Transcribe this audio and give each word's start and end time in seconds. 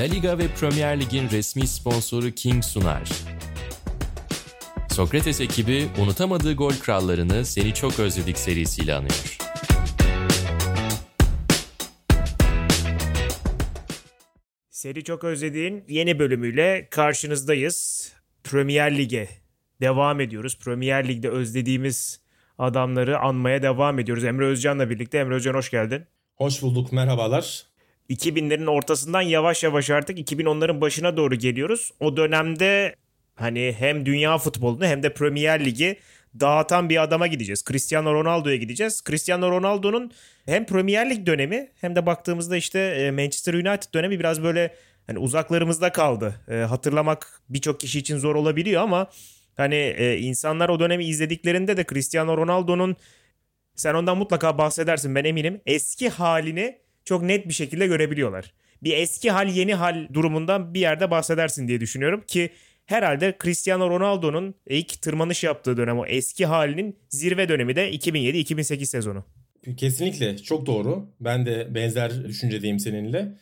La 0.00 0.06
Liga 0.06 0.38
ve 0.38 0.48
Premier 0.60 1.00
Lig'in 1.00 1.30
resmi 1.30 1.66
sponsoru 1.66 2.30
King 2.30 2.64
sunar. 2.64 3.08
Sokrates 4.90 5.40
ekibi 5.40 5.88
unutamadığı 6.02 6.54
gol 6.54 6.72
krallarını 6.72 7.44
Seni 7.44 7.74
Çok 7.74 7.98
Özledik 7.98 8.38
serisiyle 8.38 8.94
anıyor. 8.94 9.38
Seni 14.70 15.04
çok 15.04 15.24
özlediğin 15.24 15.84
yeni 15.88 16.18
bölümüyle 16.18 16.88
karşınızdayız. 16.90 18.12
Premier 18.44 18.98
Lig'e 18.98 19.28
devam 19.80 20.20
ediyoruz. 20.20 20.58
Premier 20.58 21.08
Lig'de 21.08 21.28
özlediğimiz 21.28 22.20
adamları 22.58 23.18
anmaya 23.18 23.62
devam 23.62 23.98
ediyoruz. 23.98 24.24
Emre 24.24 24.46
Özcan'la 24.46 24.90
birlikte. 24.90 25.18
Emre 25.18 25.34
Özcan 25.34 25.54
hoş 25.54 25.70
geldin. 25.70 26.04
Hoş 26.36 26.62
bulduk, 26.62 26.92
merhabalar. 26.92 27.69
2000'lerin 28.10 28.70
ortasından 28.70 29.20
yavaş 29.20 29.62
yavaş 29.62 29.90
artık 29.90 30.18
2010'ların 30.18 30.80
başına 30.80 31.16
doğru 31.16 31.34
geliyoruz. 31.34 31.90
O 32.00 32.16
dönemde 32.16 32.94
hani 33.34 33.74
hem 33.78 34.06
dünya 34.06 34.38
futbolunu 34.38 34.84
hem 34.86 35.02
de 35.02 35.14
Premier 35.14 35.64
Ligi 35.64 35.96
dağıtan 36.40 36.88
bir 36.88 37.02
adama 37.02 37.26
gideceğiz. 37.26 37.64
Cristiano 37.68 38.14
Ronaldo'ya 38.14 38.56
gideceğiz. 38.56 39.02
Cristiano 39.06 39.50
Ronaldo'nun 39.50 40.12
hem 40.46 40.66
Premier 40.66 41.10
Lig 41.10 41.26
dönemi 41.26 41.68
hem 41.80 41.96
de 41.96 42.06
baktığımızda 42.06 42.56
işte 42.56 42.78
e, 42.78 43.10
Manchester 43.10 43.54
United 43.54 43.94
dönemi 43.94 44.18
biraz 44.18 44.42
böyle 44.42 44.74
hani 45.06 45.18
uzaklarımızda 45.18 45.92
kaldı. 45.92 46.34
E, 46.48 46.54
hatırlamak 46.54 47.40
birçok 47.48 47.80
kişi 47.80 47.98
için 47.98 48.18
zor 48.18 48.34
olabiliyor 48.34 48.82
ama 48.82 49.10
hani 49.56 49.74
e, 49.74 50.18
insanlar 50.18 50.68
o 50.68 50.80
dönemi 50.80 51.04
izlediklerinde 51.04 51.76
de 51.76 51.84
Cristiano 51.84 52.36
Ronaldo'nun 52.36 52.96
sen 53.74 53.94
ondan 53.94 54.18
mutlaka 54.18 54.58
bahsedersin 54.58 55.14
ben 55.14 55.24
eminim. 55.24 55.60
Eski 55.66 56.08
halini 56.08 56.78
çok 57.04 57.22
net 57.22 57.48
bir 57.48 57.54
şekilde 57.54 57.86
görebiliyorlar. 57.86 58.52
Bir 58.82 58.96
eski 58.96 59.30
hal 59.30 59.48
yeni 59.48 59.74
hal 59.74 60.08
durumundan 60.12 60.74
bir 60.74 60.80
yerde 60.80 61.10
bahsedersin 61.10 61.68
diye 61.68 61.80
düşünüyorum 61.80 62.24
ki 62.26 62.50
herhalde 62.86 63.36
Cristiano 63.42 63.90
Ronaldo'nun 63.90 64.54
ilk 64.66 65.02
tırmanış 65.02 65.44
yaptığı 65.44 65.76
dönem 65.76 65.98
o 65.98 66.06
eski 66.06 66.46
halinin 66.46 66.96
zirve 67.08 67.48
dönemi 67.48 67.76
de 67.76 67.92
2007-2008 67.94 68.86
sezonu. 68.86 69.24
Kesinlikle 69.76 70.38
çok 70.38 70.66
doğru. 70.66 71.08
Ben 71.20 71.46
de 71.46 71.74
benzer 71.74 72.24
düşüncedeyim 72.24 72.78
seninle. 72.78 73.32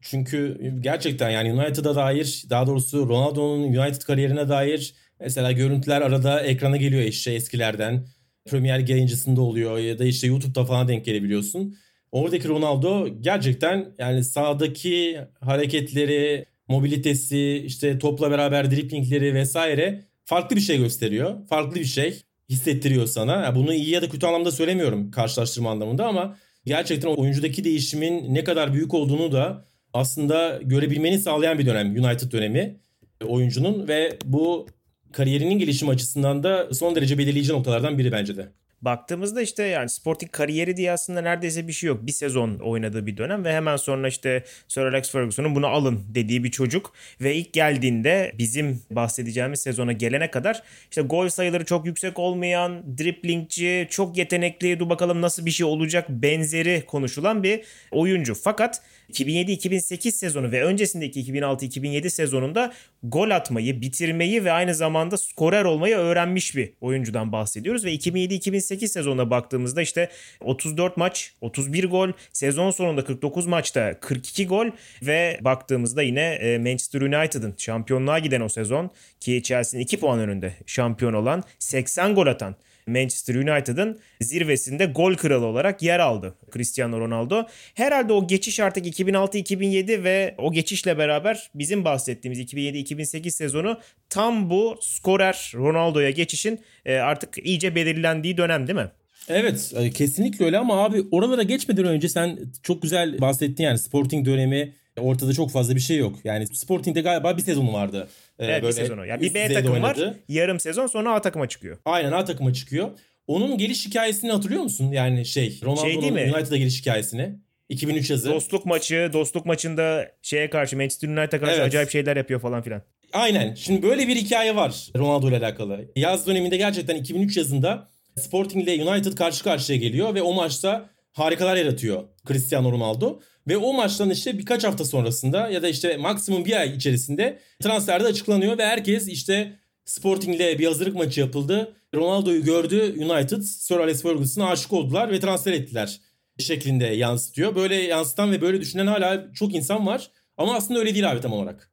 Çünkü 0.00 0.58
gerçekten 0.80 1.30
yani 1.30 1.52
United'a 1.52 1.94
dair 1.94 2.44
daha 2.50 2.66
doğrusu 2.66 3.08
Ronaldo'nun 3.08 3.62
United 3.62 4.02
kariyerine 4.02 4.48
dair 4.48 4.94
mesela 5.20 5.52
görüntüler 5.52 6.00
arada 6.00 6.40
ekrana 6.40 6.76
geliyor 6.76 7.02
işte 7.02 7.32
eskilerden. 7.32 8.06
Premier 8.44 8.88
yayıncısında 8.88 9.40
oluyor 9.40 9.78
ya 9.78 9.98
da 9.98 10.04
işte 10.04 10.26
YouTube'da 10.26 10.64
falan 10.64 10.88
denk 10.88 11.04
gelebiliyorsun. 11.04 11.76
Oradaki 12.12 12.48
Ronaldo 12.48 13.08
gerçekten 13.20 13.94
yani 13.98 14.24
sahadaki 14.24 15.20
hareketleri, 15.40 16.46
mobilitesi, 16.68 17.62
işte 17.66 17.98
topla 17.98 18.30
beraber 18.30 18.70
driplingleri 18.70 19.34
vesaire 19.34 20.04
farklı 20.24 20.56
bir 20.56 20.60
şey 20.60 20.78
gösteriyor. 20.78 21.46
Farklı 21.48 21.80
bir 21.80 21.84
şey 21.84 22.22
hissettiriyor 22.48 23.06
sana. 23.06 23.54
bunu 23.54 23.74
iyi 23.74 23.90
ya 23.90 24.02
da 24.02 24.08
kötü 24.08 24.26
anlamda 24.26 24.50
söylemiyorum 24.50 25.10
karşılaştırma 25.10 25.70
anlamında 25.70 26.06
ama 26.06 26.36
gerçekten 26.64 27.08
oyuncudaki 27.08 27.64
değişimin 27.64 28.34
ne 28.34 28.44
kadar 28.44 28.74
büyük 28.74 28.94
olduğunu 28.94 29.32
da 29.32 29.64
aslında 29.92 30.60
görebilmeni 30.62 31.18
sağlayan 31.18 31.58
bir 31.58 31.66
dönem 31.66 32.04
United 32.04 32.32
dönemi 32.32 32.76
oyuncunun 33.24 33.88
ve 33.88 34.18
bu 34.24 34.66
kariyerinin 35.12 35.58
gelişim 35.58 35.88
açısından 35.88 36.42
da 36.42 36.74
son 36.74 36.96
derece 36.96 37.18
belirleyici 37.18 37.52
noktalardan 37.52 37.98
biri 37.98 38.12
bence 38.12 38.36
de 38.36 38.48
baktığımızda 38.82 39.42
işte 39.42 39.62
yani 39.62 39.88
Sporting 39.88 40.32
kariyeri 40.32 40.76
diye 40.76 40.92
aslında 40.92 41.20
neredeyse 41.20 41.68
bir 41.68 41.72
şey 41.72 41.88
yok. 41.88 42.06
Bir 42.06 42.12
sezon 42.12 42.58
oynadığı 42.58 43.06
bir 43.06 43.16
dönem 43.16 43.44
ve 43.44 43.52
hemen 43.52 43.76
sonra 43.76 44.08
işte 44.08 44.44
Sir 44.68 44.82
Alex 44.82 45.10
Ferguson'un 45.10 45.54
bunu 45.54 45.66
alın 45.66 46.04
dediği 46.14 46.44
bir 46.44 46.50
çocuk 46.50 46.92
ve 47.20 47.34
ilk 47.34 47.52
geldiğinde 47.52 48.32
bizim 48.38 48.82
bahsedeceğimiz 48.90 49.60
sezona 49.60 49.92
gelene 49.92 50.30
kadar 50.30 50.62
işte 50.90 51.02
gol 51.02 51.28
sayıları 51.28 51.64
çok 51.64 51.86
yüksek 51.86 52.18
olmayan, 52.18 52.98
driplingci, 52.98 53.86
çok 53.90 54.16
yetenekli, 54.16 54.78
dur 54.78 54.90
bakalım 54.90 55.20
nasıl 55.20 55.46
bir 55.46 55.50
şey 55.50 55.66
olacak 55.66 56.08
benzeri 56.08 56.84
konuşulan 56.86 57.42
bir 57.42 57.64
oyuncu. 57.90 58.34
Fakat 58.34 58.82
2007-2008 59.20 60.12
sezonu 60.12 60.52
ve 60.52 60.64
öncesindeki 60.64 61.20
2006-2007 61.20 62.10
sezonunda 62.10 62.72
gol 63.02 63.30
atmayı, 63.30 63.80
bitirmeyi 63.80 64.44
ve 64.44 64.52
aynı 64.52 64.74
zamanda 64.74 65.16
skorer 65.18 65.64
olmayı 65.64 65.96
öğrenmiş 65.96 66.56
bir 66.56 66.72
oyuncudan 66.80 67.32
bahsediyoruz. 67.32 67.84
Ve 67.84 67.94
2007-2008 67.94 68.72
2008 68.72 68.92
sezonuna 68.92 69.30
baktığımızda 69.30 69.82
işte 69.82 70.08
34 70.40 70.96
maç, 70.96 71.34
31 71.40 71.84
gol, 71.84 72.12
sezon 72.32 72.70
sonunda 72.70 73.04
49 73.04 73.46
maçta 73.46 74.00
42 74.00 74.46
gol 74.46 74.66
ve 75.02 75.38
baktığımızda 75.40 76.02
yine 76.02 76.20
e, 76.20 76.58
Manchester 76.58 77.00
United'ın 77.00 77.54
şampiyonluğa 77.58 78.18
giden 78.18 78.40
o 78.40 78.48
sezon 78.48 78.90
ki 79.20 79.42
Chelsea'nin 79.42 79.84
2 79.84 80.00
puan 80.00 80.18
önünde 80.18 80.52
şampiyon 80.66 81.12
olan 81.12 81.42
80 81.58 82.14
gol 82.14 82.26
atan 82.26 82.56
Manchester 82.86 83.34
United'ın 83.34 84.00
zirvesinde 84.20 84.84
gol 84.86 85.14
kralı 85.14 85.46
olarak 85.46 85.82
yer 85.82 85.98
aldı 85.98 86.34
Cristiano 86.52 87.00
Ronaldo. 87.00 87.46
Herhalde 87.74 88.12
o 88.12 88.26
geçiş 88.26 88.60
artık 88.60 88.86
2006-2007 88.86 90.04
ve 90.04 90.34
o 90.38 90.52
geçişle 90.52 90.98
beraber 90.98 91.50
bizim 91.54 91.84
bahsettiğimiz 91.84 92.40
2007-2008 92.40 93.30
sezonu 93.30 93.80
tam 94.08 94.50
bu 94.50 94.78
skorer 94.80 95.52
Ronaldo'ya 95.54 96.10
geçişin 96.10 96.60
e, 96.84 96.94
artık 96.94 97.46
iyice 97.46 97.74
belirlendiği 97.74 98.36
dönem 98.36 98.66
değil 98.66 98.78
mi? 98.78 98.90
Evet 99.28 99.72
e, 99.76 99.90
kesinlikle 99.90 100.44
öyle 100.44 100.58
ama 100.58 100.84
abi 100.84 101.02
oralara 101.10 101.42
geçmeden 101.42 101.84
önce 101.84 102.08
sen 102.08 102.38
çok 102.62 102.82
güzel 102.82 103.20
bahsettin 103.20 103.64
yani 103.64 103.78
Sporting 103.78 104.26
dönemi 104.26 104.72
ortada 104.98 105.32
çok 105.32 105.50
fazla 105.50 105.74
bir 105.74 105.80
şey 105.80 105.96
yok. 105.96 106.18
Yani 106.24 106.46
Sporting'de 106.46 107.00
galiba 107.00 107.36
bir 107.36 107.42
sezonu 107.42 107.72
vardı. 107.72 108.08
Ee, 108.38 108.44
evet 108.44 108.62
böyle 108.62 108.76
bir 108.76 108.82
sezonu. 108.82 109.06
Yani 109.06 109.20
bir 109.20 109.34
B 109.34 109.52
takım 109.52 109.82
var. 109.82 109.98
Yarım 110.28 110.60
sezon 110.60 110.86
sonra 110.86 111.14
A 111.14 111.20
takıma 111.20 111.48
çıkıyor. 111.48 111.78
Aynen 111.84 112.12
A 112.12 112.24
takıma 112.24 112.52
çıkıyor. 112.52 112.90
Onun 113.26 113.58
geliş 113.58 113.86
hikayesini 113.86 114.32
hatırlıyor 114.32 114.62
musun? 114.62 114.92
Yani 114.92 115.26
şey 115.26 115.60
Ronaldo'nun 115.64 116.16
şey 116.16 116.30
United'a 116.30 116.56
geliş 116.56 116.80
hikayesini. 116.80 117.34
2003 117.68 118.10
yazı. 118.10 118.30
Dostluk 118.30 118.66
maçı, 118.66 119.10
dostluk 119.12 119.46
maçında 119.46 120.12
şeye 120.22 120.50
karşı 120.50 120.76
Manchester 120.76 121.08
United'a 121.08 121.40
karşı 121.40 121.52
evet. 121.52 121.66
acayip 121.66 121.90
şeyler 121.90 122.16
yapıyor 122.16 122.40
falan 122.40 122.62
filan. 122.62 122.82
Aynen. 123.12 123.54
Şimdi 123.54 123.82
böyle 123.82 124.08
bir 124.08 124.16
hikaye 124.16 124.56
var 124.56 124.88
Ronaldo 124.96 125.28
ile 125.28 125.36
alakalı. 125.36 125.80
Yaz 125.96 126.26
döneminde 126.26 126.56
gerçekten 126.56 126.96
2003 126.96 127.36
yazında 127.36 127.88
Sporting 128.16 128.68
ile 128.68 128.90
United 128.90 129.12
karşı 129.12 129.44
karşıya 129.44 129.78
geliyor 129.78 130.14
ve 130.14 130.22
o 130.22 130.32
maçta 130.32 130.90
harikalar 131.12 131.56
yaratıyor 131.56 132.02
Cristiano 132.28 132.72
Ronaldo. 132.72 133.20
Ve 133.48 133.56
o 133.56 133.72
maçtan 133.72 134.10
işte 134.10 134.38
birkaç 134.38 134.64
hafta 134.64 134.84
sonrasında 134.84 135.48
ya 135.48 135.62
da 135.62 135.68
işte 135.68 135.96
maksimum 135.96 136.44
bir 136.44 136.60
ay 136.60 136.76
içerisinde 136.76 137.38
transferde 137.62 138.06
açıklanıyor 138.06 138.58
ve 138.58 138.66
herkes 138.66 139.08
işte 139.08 139.58
Sporting 139.84 140.36
ile 140.36 140.58
bir 140.58 140.66
hazırlık 140.66 140.94
maçı 140.94 141.20
yapıldı. 141.20 141.76
Ronaldo'yu 141.94 142.44
gördü 142.44 142.94
United, 142.98 143.42
Sir 143.42 143.76
Alex 143.76 144.02
Ferguson'a 144.02 144.48
aşık 144.48 144.72
oldular 144.72 145.10
ve 145.10 145.20
transfer 145.20 145.52
ettiler 145.52 146.00
şeklinde 146.38 146.84
yansıtıyor. 146.84 147.54
Böyle 147.54 147.74
yansıtan 147.74 148.32
ve 148.32 148.40
böyle 148.40 148.60
düşünen 148.60 148.86
hala 148.86 149.32
çok 149.34 149.54
insan 149.54 149.86
var. 149.86 150.10
Ama 150.36 150.54
aslında 150.54 150.80
öyle 150.80 150.94
değil 150.94 151.10
abi 151.10 151.20
tam 151.20 151.32
olarak. 151.32 151.70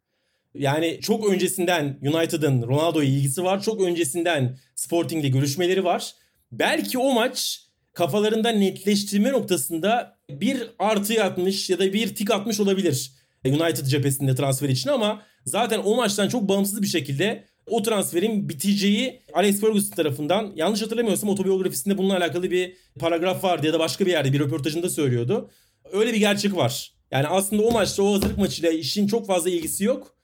Yani 0.54 1.00
çok 1.02 1.30
öncesinden 1.30 2.00
United'ın 2.02 2.62
Ronaldo'ya 2.62 3.10
ilgisi 3.10 3.44
var. 3.44 3.62
Çok 3.62 3.82
öncesinden 3.82 4.58
Sporting'le 4.76 5.32
görüşmeleri 5.32 5.84
var. 5.84 6.14
Belki 6.52 6.98
o 6.98 7.14
maç 7.14 7.62
kafalarında 7.94 8.50
netleştirme 8.50 9.32
noktasında 9.32 10.19
bir 10.30 10.70
artı 10.80 11.24
atmış 11.24 11.70
ya 11.70 11.80
da 11.80 11.94
bir 11.94 12.16
tik 12.16 12.32
atmış 12.32 12.60
olabilir 12.60 13.12
United 13.46 13.86
cephesinde 13.86 14.36
transfer 14.36 14.70
için 14.70 14.90
ama 14.90 15.22
zaten 15.46 15.80
o 15.80 15.96
maçtan 15.96 16.28
çok 16.28 16.50
bağımsız 16.50 16.82
bir 16.82 16.88
şekilde 16.88 17.44
o 17.68 17.84
transferin 17.84 18.50
biteceği 18.50 19.22
Alex 19.34 19.62
Ferguson 19.62 19.96
tarafından 19.96 20.52
yanlış 20.56 20.82
hatırlamıyorsam 20.82 21.30
otobiyografisinde 21.30 21.98
bununla 21.98 22.18
alakalı 22.18 22.52
bir 22.52 22.78
paragraf 23.00 23.44
vardı 23.44 23.68
ya 23.68 23.74
da 23.74 23.80
başka 23.80 24.06
bir 24.06 24.12
yerde 24.12 24.34
bir 24.34 24.40
röportajında 24.40 24.90
söylüyordu. 24.90 25.50
Öyle 25.92 26.14
bir 26.14 26.18
gerçek 26.18 26.56
var. 26.56 26.94
Yani 27.12 27.28
aslında 27.28 27.64
o 27.64 27.72
maçta 27.72 28.04
o 28.04 28.14
hazırlık 28.14 28.38
maçıyla 28.38 28.70
işin 28.70 29.08
çok 29.08 29.28
fazla 29.28 29.50
ilgisi 29.50 29.84
yok. 29.84 30.16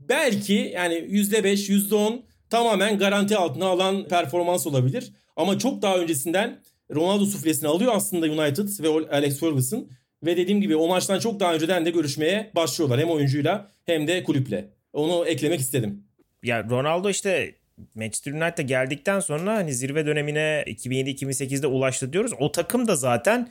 Belki 0.00 0.72
yani 0.74 0.94
%5, 0.94 1.70
%10 1.70 2.22
tamamen 2.50 2.98
garanti 2.98 3.36
altına 3.36 3.66
alan 3.66 4.08
performans 4.08 4.66
olabilir. 4.66 5.12
Ama 5.36 5.58
çok 5.58 5.82
daha 5.82 5.98
öncesinden 5.98 6.60
Ronaldo 6.94 7.24
suflesini 7.24 7.68
alıyor 7.68 7.92
aslında 7.94 8.26
United 8.26 8.68
ve 8.82 8.88
Alex 9.10 9.40
Ferguson. 9.40 9.88
Ve 10.24 10.36
dediğim 10.36 10.60
gibi 10.60 10.76
o 10.76 10.88
maçtan 10.88 11.18
çok 11.18 11.40
daha 11.40 11.54
önceden 11.54 11.86
de 11.86 11.90
görüşmeye 11.90 12.50
başlıyorlar. 12.54 13.00
Hem 13.00 13.10
oyuncuyla 13.10 13.70
hem 13.86 14.06
de 14.06 14.24
kulüple. 14.24 14.68
Onu 14.92 15.26
eklemek 15.26 15.60
istedim. 15.60 16.04
Ya 16.42 16.64
Ronaldo 16.64 17.10
işte 17.10 17.54
Manchester 17.94 18.32
United'a 18.32 18.62
geldikten 18.62 19.20
sonra 19.20 19.54
hani 19.54 19.74
zirve 19.74 20.06
dönemine 20.06 20.64
2007-2008'de 20.66 21.66
ulaştı 21.66 22.12
diyoruz. 22.12 22.32
O 22.38 22.52
takım 22.52 22.88
da 22.88 22.96
zaten 22.96 23.48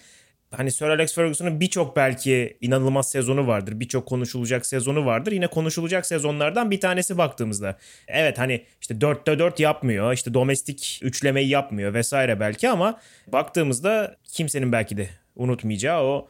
hani 0.51 0.71
Sir 0.71 0.85
Alex 0.85 1.15
Ferguson'un 1.15 1.59
birçok 1.59 1.95
belki 1.95 2.57
inanılmaz 2.61 3.09
sezonu 3.09 3.47
vardır. 3.47 3.79
Birçok 3.79 4.07
konuşulacak 4.07 4.65
sezonu 4.65 5.05
vardır. 5.05 5.31
Yine 5.31 5.47
konuşulacak 5.47 6.05
sezonlardan 6.05 6.71
bir 6.71 6.79
tanesi 6.79 7.17
baktığımızda. 7.17 7.77
Evet 8.07 8.39
hani 8.39 8.65
işte 8.81 8.93
4'te 8.93 9.39
4 9.39 9.59
yapmıyor. 9.59 10.13
işte 10.13 10.33
domestik 10.33 10.99
üçlemeyi 11.01 11.49
yapmıyor 11.49 11.93
vesaire 11.93 12.39
belki 12.39 12.69
ama 12.69 12.99
baktığımızda 13.27 14.17
kimsenin 14.23 14.71
belki 14.71 14.97
de 14.97 15.09
unutmayacağı 15.35 16.03
o 16.03 16.27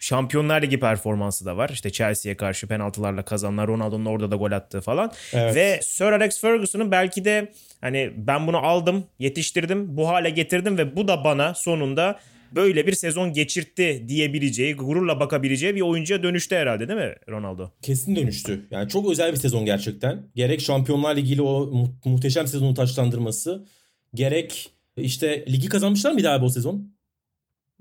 Şampiyonlar 0.00 0.62
Ligi 0.62 0.80
performansı 0.80 1.46
da 1.46 1.56
var. 1.56 1.68
İşte 1.68 1.90
Chelsea'ye 1.90 2.36
karşı 2.36 2.66
penaltılarla 2.66 3.22
kazanılan 3.22 3.68
Ronaldo'nun 3.68 4.06
orada 4.06 4.30
da 4.30 4.36
gol 4.36 4.52
attığı 4.52 4.80
falan. 4.80 5.12
Evet. 5.32 5.54
Ve 5.54 5.80
Sir 5.82 6.04
Alex 6.04 6.40
Ferguson'un 6.40 6.90
belki 6.90 7.24
de 7.24 7.52
hani 7.80 8.12
ben 8.16 8.46
bunu 8.46 8.58
aldım, 8.58 9.04
yetiştirdim, 9.18 9.96
bu 9.96 10.08
hale 10.08 10.30
getirdim 10.30 10.78
ve 10.78 10.96
bu 10.96 11.08
da 11.08 11.24
bana 11.24 11.54
sonunda 11.54 12.20
böyle 12.54 12.86
bir 12.86 12.92
sezon 12.92 13.32
geçirtti 13.32 14.04
diyebileceği, 14.08 14.74
gururla 14.74 15.20
bakabileceği 15.20 15.74
bir 15.74 15.80
oyuncuya 15.80 16.22
dönüştü 16.22 16.54
herhalde 16.56 16.88
değil 16.88 16.98
mi 16.98 17.14
Ronaldo? 17.28 17.70
Kesin 17.82 18.16
dönüştü. 18.16 18.66
Yani 18.70 18.88
çok 18.88 19.10
özel 19.10 19.32
bir 19.32 19.36
sezon 19.36 19.64
gerçekten. 19.64 20.22
Gerek 20.34 20.60
Şampiyonlar 20.60 21.16
Ligi 21.16 21.32
ile 21.32 21.42
o 21.42 21.66
mu- 21.66 21.94
muhteşem 22.04 22.46
sezonu 22.46 22.74
taçlandırması, 22.74 23.66
gerek 24.14 24.70
işte 24.96 25.44
ligi 25.48 25.68
kazanmışlar 25.68 26.12
mıydı 26.12 26.30
abi 26.30 26.44
o 26.44 26.48
sezon? 26.48 26.92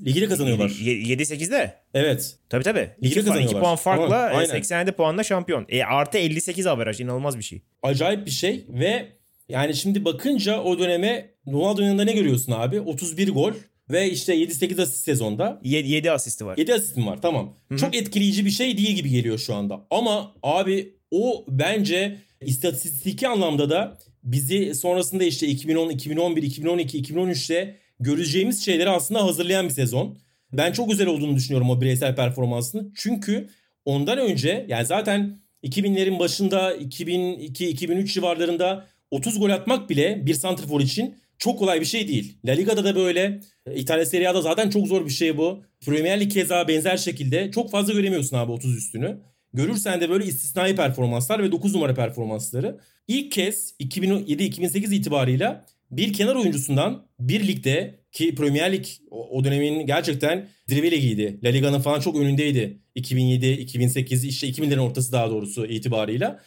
Ligi 0.06 0.22
de 0.22 0.28
kazanıyorlar. 0.28 0.70
7-8'de. 0.70 1.74
Evet. 1.94 2.36
Tabii 2.50 2.64
tabii. 2.64 2.90
Ligi 3.04 3.08
2 3.08 3.16
kazanıyorlar. 3.16 3.62
puan 3.62 3.76
farkla 3.76 4.10
Tamam, 4.10 4.32
e, 4.32 4.36
aynen. 4.36 4.50
87 4.52 4.92
puanla 4.92 5.24
şampiyon. 5.24 5.66
E, 5.70 5.84
artı 5.84 6.18
58 6.18 6.68
averaj 6.68 7.00
inanılmaz 7.02 7.38
bir 7.38 7.44
şey. 7.44 7.62
Acayip 7.84 8.26
bir 8.26 8.32
şey 8.32 8.66
ve 8.70 9.08
yani 9.50 9.76
şimdi 9.76 10.06
bakınca 10.06 10.62
o 10.62 10.80
döneme 10.80 11.30
Ronaldo'nun 11.48 11.86
yanında 11.86 12.04
ne 12.04 12.14
görüyorsun 12.14 12.52
abi? 12.52 12.80
31 12.80 13.30
gol 13.30 13.54
ve 13.92 14.12
işte 14.12 14.36
7-8 14.36 14.82
asist 14.82 15.04
sezonda. 15.04 15.60
7, 15.64 16.12
asisti 16.12 16.46
var. 16.46 16.58
7 16.58 16.74
asistim 16.74 17.08
var 17.08 17.22
tamam. 17.22 17.54
Çok 17.80 17.96
etkileyici 17.96 18.46
bir 18.46 18.50
şey 18.52 18.78
değil 18.78 18.96
gibi 18.96 19.10
geliyor 19.10 19.38
şu 19.38 19.56
anda. 19.56 19.86
Ama 19.90 20.34
abi 20.44 20.94
o 21.12 21.46
bence 21.48 22.18
istatistiki 22.42 23.28
anlamda 23.28 23.70
da 23.70 23.98
bizi 24.24 24.76
sonrasında 24.76 25.24
işte 25.24 25.48
2010, 25.48 25.90
2011, 25.90 26.44
2012, 26.44 27.02
2013'te 27.02 27.76
göreceğimiz 28.00 28.66
şeyleri 28.66 28.90
aslında 28.90 29.24
hazırlayan 29.24 29.66
bir 29.66 29.74
sezon. 29.74 30.18
Ben 30.54 30.72
çok 30.72 30.90
güzel 30.90 31.08
olduğunu 31.08 31.36
düşünüyorum 31.36 31.70
o 31.70 31.82
bireysel 31.82 32.16
performansını. 32.16 32.88
Çünkü 32.96 33.50
ondan 33.86 34.18
önce 34.18 34.66
yani 34.70 34.86
zaten 34.86 35.38
2000'lerin 35.64 36.20
başında 36.20 36.76
2002-2003 36.76 38.06
civarlarında 38.06 38.88
30 39.12 39.40
gol 39.40 39.50
atmak 39.50 39.90
bile 39.90 40.26
bir 40.26 40.34
santrfor 40.34 40.82
için 40.82 41.16
çok 41.40 41.60
kolay 41.60 41.82
bir 41.82 41.86
şey 41.86 42.08
değil. 42.08 42.38
La 42.46 42.52
Liga'da 42.52 42.84
da 42.84 42.96
böyle, 42.96 43.40
İtalya 43.76 44.06
Serie 44.06 44.28
A'da 44.28 44.42
zaten 44.42 44.70
çok 44.70 44.88
zor 44.88 45.06
bir 45.06 45.12
şey 45.12 45.38
bu. 45.38 45.64
Premier 45.86 46.20
Lig 46.20 46.32
keza 46.32 46.68
benzer 46.68 46.98
şekilde 46.98 47.52
çok 47.52 47.72
fazla 47.72 47.94
göremiyorsun 47.94 48.38
abi 48.38 48.52
30 48.52 48.78
üstünü. 48.78 49.18
Görürsen 49.54 50.02
de 50.02 50.10
böyle 50.10 50.26
istisnai 50.26 50.76
performanslar 50.76 51.44
ve 51.44 51.52
9 51.52 51.76
numara 51.76 51.94
performansları. 51.94 52.80
İlk 53.08 53.32
kez 53.32 53.76
2007-2008 53.80 54.96
itibarıyla 54.96 55.66
bir 55.92 56.14
kenar 56.14 56.36
oyuncusundan 56.36 57.06
bir 57.20 57.48
ligde 57.48 58.00
ki 58.12 58.36
Premier 58.36 58.74
Lig 58.74 58.86
o 59.12 59.30
o 59.30 59.44
dönemin 59.44 59.86
gerçekten 59.86 60.48
zirve 60.68 60.92
ligiydi. 60.92 61.40
La 61.44 61.50
Liga'nın 61.50 61.80
falan 61.80 62.00
çok 62.00 62.16
önündeydi. 62.16 62.80
2007, 62.96 63.52
2008 63.52 64.26
işte 64.26 64.50
2000'lerin 64.50 64.80
ortası 64.80 65.12
daha 65.12 65.30
doğrusu 65.30 65.66
itibarıyla. 65.66 66.40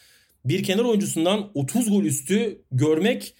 Bir 0.45 0.63
kenar 0.63 0.83
oyuncusundan 0.83 1.51
30 1.53 1.89
gol 1.89 2.03
üstü 2.03 2.61
görmek 2.71 3.33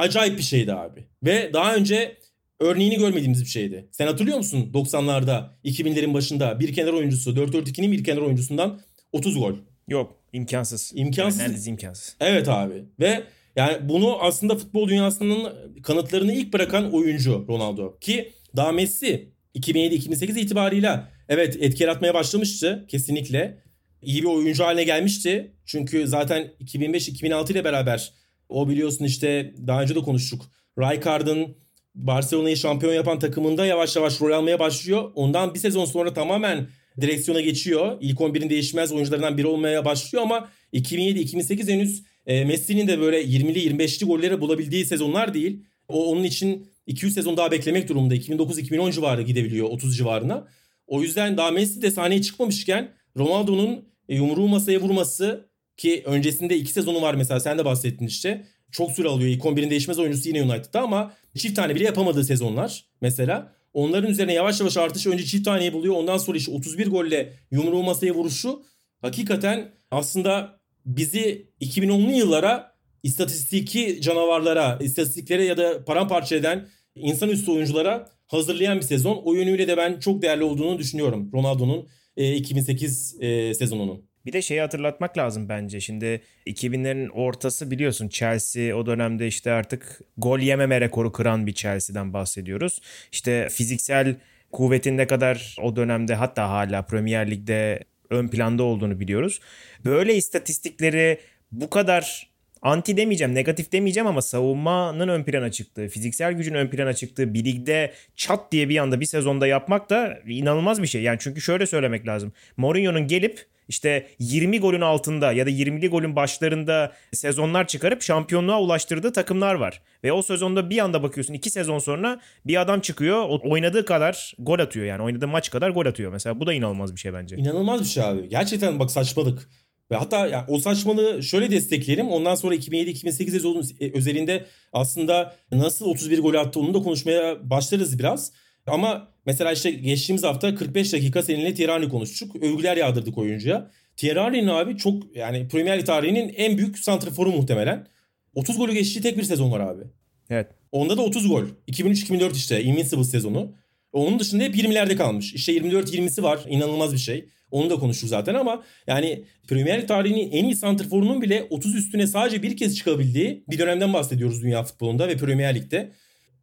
acayip 0.00 0.38
bir 0.38 0.42
şeydi 0.42 0.72
abi. 0.72 1.04
Ve 1.22 1.50
daha 1.52 1.74
önce 1.74 2.16
örneğini 2.60 2.96
görmediğimiz 2.96 3.40
bir 3.40 3.48
şeydi. 3.48 3.88
Sen 3.92 4.06
hatırlıyor 4.06 4.38
musun 4.38 4.70
90'larda 4.74 5.44
2000'lerin 5.64 6.14
başında 6.14 6.60
bir 6.60 6.74
kenar 6.74 6.92
oyuncusu 6.92 7.30
4-4-2'nin 7.30 7.92
bir 7.92 8.04
kenar 8.04 8.20
oyuncusundan 8.22 8.80
30 9.12 9.38
gol. 9.38 9.54
Yok 9.88 10.16
imkansız. 10.32 10.92
İmkansız. 10.94 11.40
Yani 11.40 11.48
neredeyse 11.48 11.70
imkansız. 11.70 12.16
Evet 12.20 12.48
abi 12.48 12.84
ve 13.00 13.22
yani 13.56 13.88
bunu 13.88 14.22
aslında 14.22 14.56
futbol 14.56 14.88
dünyasının 14.88 15.52
kanıtlarını 15.82 16.32
ilk 16.32 16.52
bırakan 16.52 16.92
oyuncu 16.92 17.44
Ronaldo. 17.48 17.98
Ki 17.98 18.32
daha 18.56 18.72
Messi 18.72 19.28
2007-2008 19.54 20.40
itibarıyla 20.40 21.08
evet 21.28 21.56
etki 21.60 21.82
yaratmaya 21.82 22.14
başlamıştı 22.14 22.84
kesinlikle. 22.88 23.58
İyi 24.02 24.22
bir 24.22 24.28
oyuncu 24.28 24.64
haline 24.64 24.84
gelmişti. 24.84 25.52
Çünkü 25.64 26.06
zaten 26.06 26.50
2005-2006 26.60 27.52
ile 27.52 27.64
beraber 27.64 28.12
o 28.50 28.68
biliyorsun 28.68 29.04
işte 29.04 29.54
daha 29.66 29.82
önce 29.82 29.94
de 29.94 30.00
konuştuk. 30.00 30.42
Rijkaard'ın 30.78 31.56
Barcelona'yı 31.94 32.56
şampiyon 32.56 32.92
yapan 32.94 33.18
takımında 33.18 33.66
yavaş 33.66 33.96
yavaş 33.96 34.20
rol 34.20 34.32
almaya 34.32 34.58
başlıyor. 34.58 35.10
Ondan 35.14 35.54
bir 35.54 35.58
sezon 35.58 35.84
sonra 35.84 36.14
tamamen 36.14 36.68
direksiyona 37.00 37.40
geçiyor. 37.40 37.96
İlk 38.00 38.18
11'in 38.18 38.50
değişmez 38.50 38.92
oyuncularından 38.92 39.38
biri 39.38 39.46
olmaya 39.46 39.84
başlıyor 39.84 40.24
ama 40.24 40.48
2007-2008 40.72 41.72
henüz 41.72 42.02
e, 42.26 42.44
Messi'nin 42.44 42.88
de 42.88 43.00
böyle 43.00 43.22
20'li 43.22 43.68
25'li 43.68 44.06
golleri 44.06 44.40
bulabildiği 44.40 44.84
sezonlar 44.84 45.34
değil. 45.34 45.64
O 45.88 46.10
onun 46.12 46.24
için 46.24 46.66
200 46.86 47.14
sezon 47.14 47.36
daha 47.36 47.50
beklemek 47.50 47.88
durumunda. 47.88 48.14
2009-2010 48.14 48.92
civarı 48.92 49.22
gidebiliyor 49.22 49.68
30 49.68 49.96
civarına. 49.96 50.48
O 50.86 51.02
yüzden 51.02 51.36
daha 51.36 51.50
Messi 51.50 51.82
de 51.82 51.90
sahneye 51.90 52.22
çıkmamışken 52.22 52.92
Ronaldo'nun 53.18 53.84
e, 54.08 54.14
yumruğu 54.14 54.48
masaya 54.48 54.80
vurması 54.80 55.49
ki 55.80 56.02
öncesinde 56.06 56.56
iki 56.56 56.72
sezonu 56.72 57.02
var 57.02 57.14
mesela 57.14 57.40
sen 57.40 57.58
de 57.58 57.64
bahsettin 57.64 58.06
işte. 58.06 58.46
Çok 58.72 58.90
süre 58.90 59.08
alıyor. 59.08 59.30
İlk 59.30 59.42
11'in 59.42 59.70
değişmez 59.70 59.98
oyuncusu 59.98 60.28
yine 60.28 60.42
United'da 60.42 60.80
ama 60.80 61.12
çift 61.38 61.56
tane 61.56 61.74
bile 61.74 61.84
yapamadığı 61.84 62.24
sezonlar 62.24 62.84
mesela. 63.00 63.52
Onların 63.72 64.10
üzerine 64.10 64.32
yavaş 64.34 64.60
yavaş 64.60 64.76
artış 64.76 65.06
önce 65.06 65.24
çift 65.24 65.44
taneyi 65.44 65.72
buluyor. 65.72 65.94
Ondan 65.94 66.18
sonra 66.18 66.38
işte 66.38 66.52
31 66.52 66.86
golle 66.86 67.32
yumruğu 67.50 67.82
masaya 67.82 68.14
vuruşu 68.14 68.62
hakikaten 69.02 69.72
aslında 69.90 70.60
bizi 70.86 71.46
2010'lu 71.60 72.12
yıllara 72.12 72.72
istatistiki 73.02 74.00
canavarlara, 74.00 74.78
istatistiklere 74.80 75.44
ya 75.44 75.56
da 75.56 75.84
paramparça 75.84 76.36
eden 76.36 76.68
insanüstü 76.94 77.50
oyunculara 77.50 78.08
hazırlayan 78.26 78.76
bir 78.76 78.84
sezon. 78.84 79.22
O 79.24 79.34
yönüyle 79.34 79.68
de 79.68 79.76
ben 79.76 80.00
çok 80.00 80.22
değerli 80.22 80.44
olduğunu 80.44 80.78
düşünüyorum 80.78 81.30
Ronaldo'nun 81.32 81.88
e, 82.16 82.34
2008 82.34 83.16
e, 83.20 83.54
sezonunun. 83.54 84.09
Bir 84.26 84.32
de 84.32 84.42
şeyi 84.42 84.60
hatırlatmak 84.60 85.18
lazım 85.18 85.48
bence. 85.48 85.80
Şimdi 85.80 86.20
2000'lerin 86.46 87.10
ortası 87.10 87.70
biliyorsun 87.70 88.08
Chelsea 88.08 88.76
o 88.76 88.86
dönemde 88.86 89.26
işte 89.26 89.52
artık 89.52 90.00
gol 90.16 90.38
yememe 90.38 90.80
rekoru 90.80 91.12
kıran 91.12 91.46
bir 91.46 91.52
Chelsea'den 91.52 92.12
bahsediyoruz. 92.12 92.80
İşte 93.12 93.48
fiziksel 93.50 94.16
kuvvetin 94.52 94.96
ne 94.96 95.06
kadar 95.06 95.56
o 95.62 95.76
dönemde 95.76 96.14
hatta 96.14 96.50
hala 96.50 96.82
Premier 96.82 97.30
Lig'de 97.30 97.84
ön 98.10 98.28
planda 98.28 98.62
olduğunu 98.62 99.00
biliyoruz. 99.00 99.40
Böyle 99.84 100.14
istatistikleri 100.14 101.20
bu 101.52 101.70
kadar 101.70 102.29
anti 102.62 102.96
demeyeceğim, 102.96 103.34
negatif 103.34 103.72
demeyeceğim 103.72 104.06
ama 104.06 104.22
savunmanın 104.22 105.08
ön 105.08 105.24
plana 105.24 105.50
çıktığı, 105.50 105.88
fiziksel 105.88 106.32
gücün 106.32 106.54
ön 106.54 106.68
plana 106.68 106.92
çıktığı 106.92 107.34
bir 107.34 107.44
ligde 107.44 107.92
çat 108.16 108.52
diye 108.52 108.68
bir 108.68 108.76
anda 108.78 109.00
bir 109.00 109.06
sezonda 109.06 109.46
yapmak 109.46 109.90
da 109.90 110.18
inanılmaz 110.28 110.82
bir 110.82 110.86
şey. 110.86 111.02
Yani 111.02 111.18
çünkü 111.20 111.40
şöyle 111.40 111.66
söylemek 111.66 112.06
lazım. 112.06 112.32
Mourinho'nun 112.56 113.06
gelip 113.06 113.46
işte 113.68 114.06
20 114.18 114.60
golün 114.60 114.80
altında 114.80 115.32
ya 115.32 115.46
da 115.46 115.50
20'li 115.50 115.88
golün 115.88 116.16
başlarında 116.16 116.92
sezonlar 117.12 117.66
çıkarıp 117.66 118.02
şampiyonluğa 118.02 118.60
ulaştırdığı 118.60 119.12
takımlar 119.12 119.54
var. 119.54 119.82
Ve 120.04 120.12
o 120.12 120.22
sezonda 120.22 120.70
bir 120.70 120.78
anda 120.78 121.02
bakıyorsun 121.02 121.34
2 121.34 121.50
sezon 121.50 121.78
sonra 121.78 122.20
bir 122.46 122.60
adam 122.60 122.80
çıkıyor 122.80 123.16
o- 123.28 123.50
oynadığı 123.50 123.84
kadar 123.84 124.34
gol 124.38 124.58
atıyor 124.58 124.86
yani 124.86 125.02
oynadığı 125.02 125.28
maç 125.28 125.50
kadar 125.50 125.70
gol 125.70 125.86
atıyor 125.86 126.12
mesela. 126.12 126.40
Bu 126.40 126.46
da 126.46 126.52
inanılmaz 126.52 126.94
bir 126.94 127.00
şey 127.00 127.12
bence. 127.14 127.36
İnanılmaz 127.36 127.80
bir 127.80 127.86
şey 127.86 128.02
abi. 128.04 128.28
Gerçekten 128.28 128.78
bak 128.78 128.90
saçmalık. 128.90 129.48
Ve 129.90 129.96
hatta 129.96 130.26
ya 130.26 130.44
o 130.48 130.58
saçmalığı 130.58 131.22
şöyle 131.22 131.50
destekleyelim. 131.50 132.08
Ondan 132.08 132.34
sonra 132.34 132.54
2007-2008 132.54 133.30
sezonu 133.30 133.62
özelinde 133.94 134.46
aslında 134.72 135.36
nasıl 135.52 135.86
31 135.86 136.18
gol 136.18 136.34
attı 136.34 136.60
onu 136.60 136.74
da 136.74 136.82
konuşmaya 136.82 137.50
başlarız 137.50 137.98
biraz. 137.98 138.32
Ama 138.66 139.08
mesela 139.26 139.52
işte 139.52 139.70
geçtiğimiz 139.70 140.24
hafta 140.24 140.54
45 140.54 140.92
dakika 140.92 141.22
seninle 141.22 141.54
Thierry 141.54 141.88
konuştuk. 141.88 142.36
Övgüler 142.36 142.76
yağdırdık 142.76 143.18
oyuncuya. 143.18 143.70
Thierry'nin 143.96 144.48
abi 144.48 144.76
çok 144.76 145.16
yani 145.16 145.48
Premier 145.48 145.78
Lig 145.78 145.86
tarihinin 145.86 146.34
en 146.36 146.58
büyük 146.58 146.78
santraforu 146.78 147.30
muhtemelen. 147.30 147.86
30 148.34 148.58
golü 148.58 148.72
geçtiği 148.72 149.00
tek 149.00 149.18
bir 149.18 149.22
sezon 149.22 149.52
var 149.52 149.60
abi. 149.60 149.82
Evet. 150.30 150.46
Onda 150.72 150.96
da 150.96 151.02
30 151.02 151.28
gol. 151.28 151.44
2003-2004 151.68 152.32
işte 152.32 152.62
Invincible 152.62 153.04
sezonu. 153.04 153.54
Onun 153.92 154.18
dışında 154.18 154.42
hep 154.42 154.56
20'lerde 154.56 154.96
kalmış. 154.96 155.34
İşte 155.34 155.52
24-20'si 155.52 156.22
var. 156.22 156.40
İnanılmaz 156.48 156.92
bir 156.92 156.98
şey. 156.98 157.24
Onu 157.50 157.70
da 157.70 157.76
konuştuk 157.76 158.08
zaten 158.08 158.34
ama 158.34 158.62
yani 158.86 159.24
Premier 159.48 159.82
Lig 159.82 159.88
tarihinin 159.88 160.30
en 160.32 160.44
iyi 160.44 160.56
santrforunun 160.56 161.22
bile 161.22 161.46
30 161.50 161.74
üstüne 161.74 162.06
sadece 162.06 162.42
bir 162.42 162.56
kez 162.56 162.76
çıkabildiği 162.76 163.44
bir 163.50 163.58
dönemden 163.58 163.92
bahsediyoruz 163.92 164.42
dünya 164.42 164.62
futbolunda 164.62 165.08
ve 165.08 165.16
Premier 165.16 165.54
Lig'de. 165.54 165.92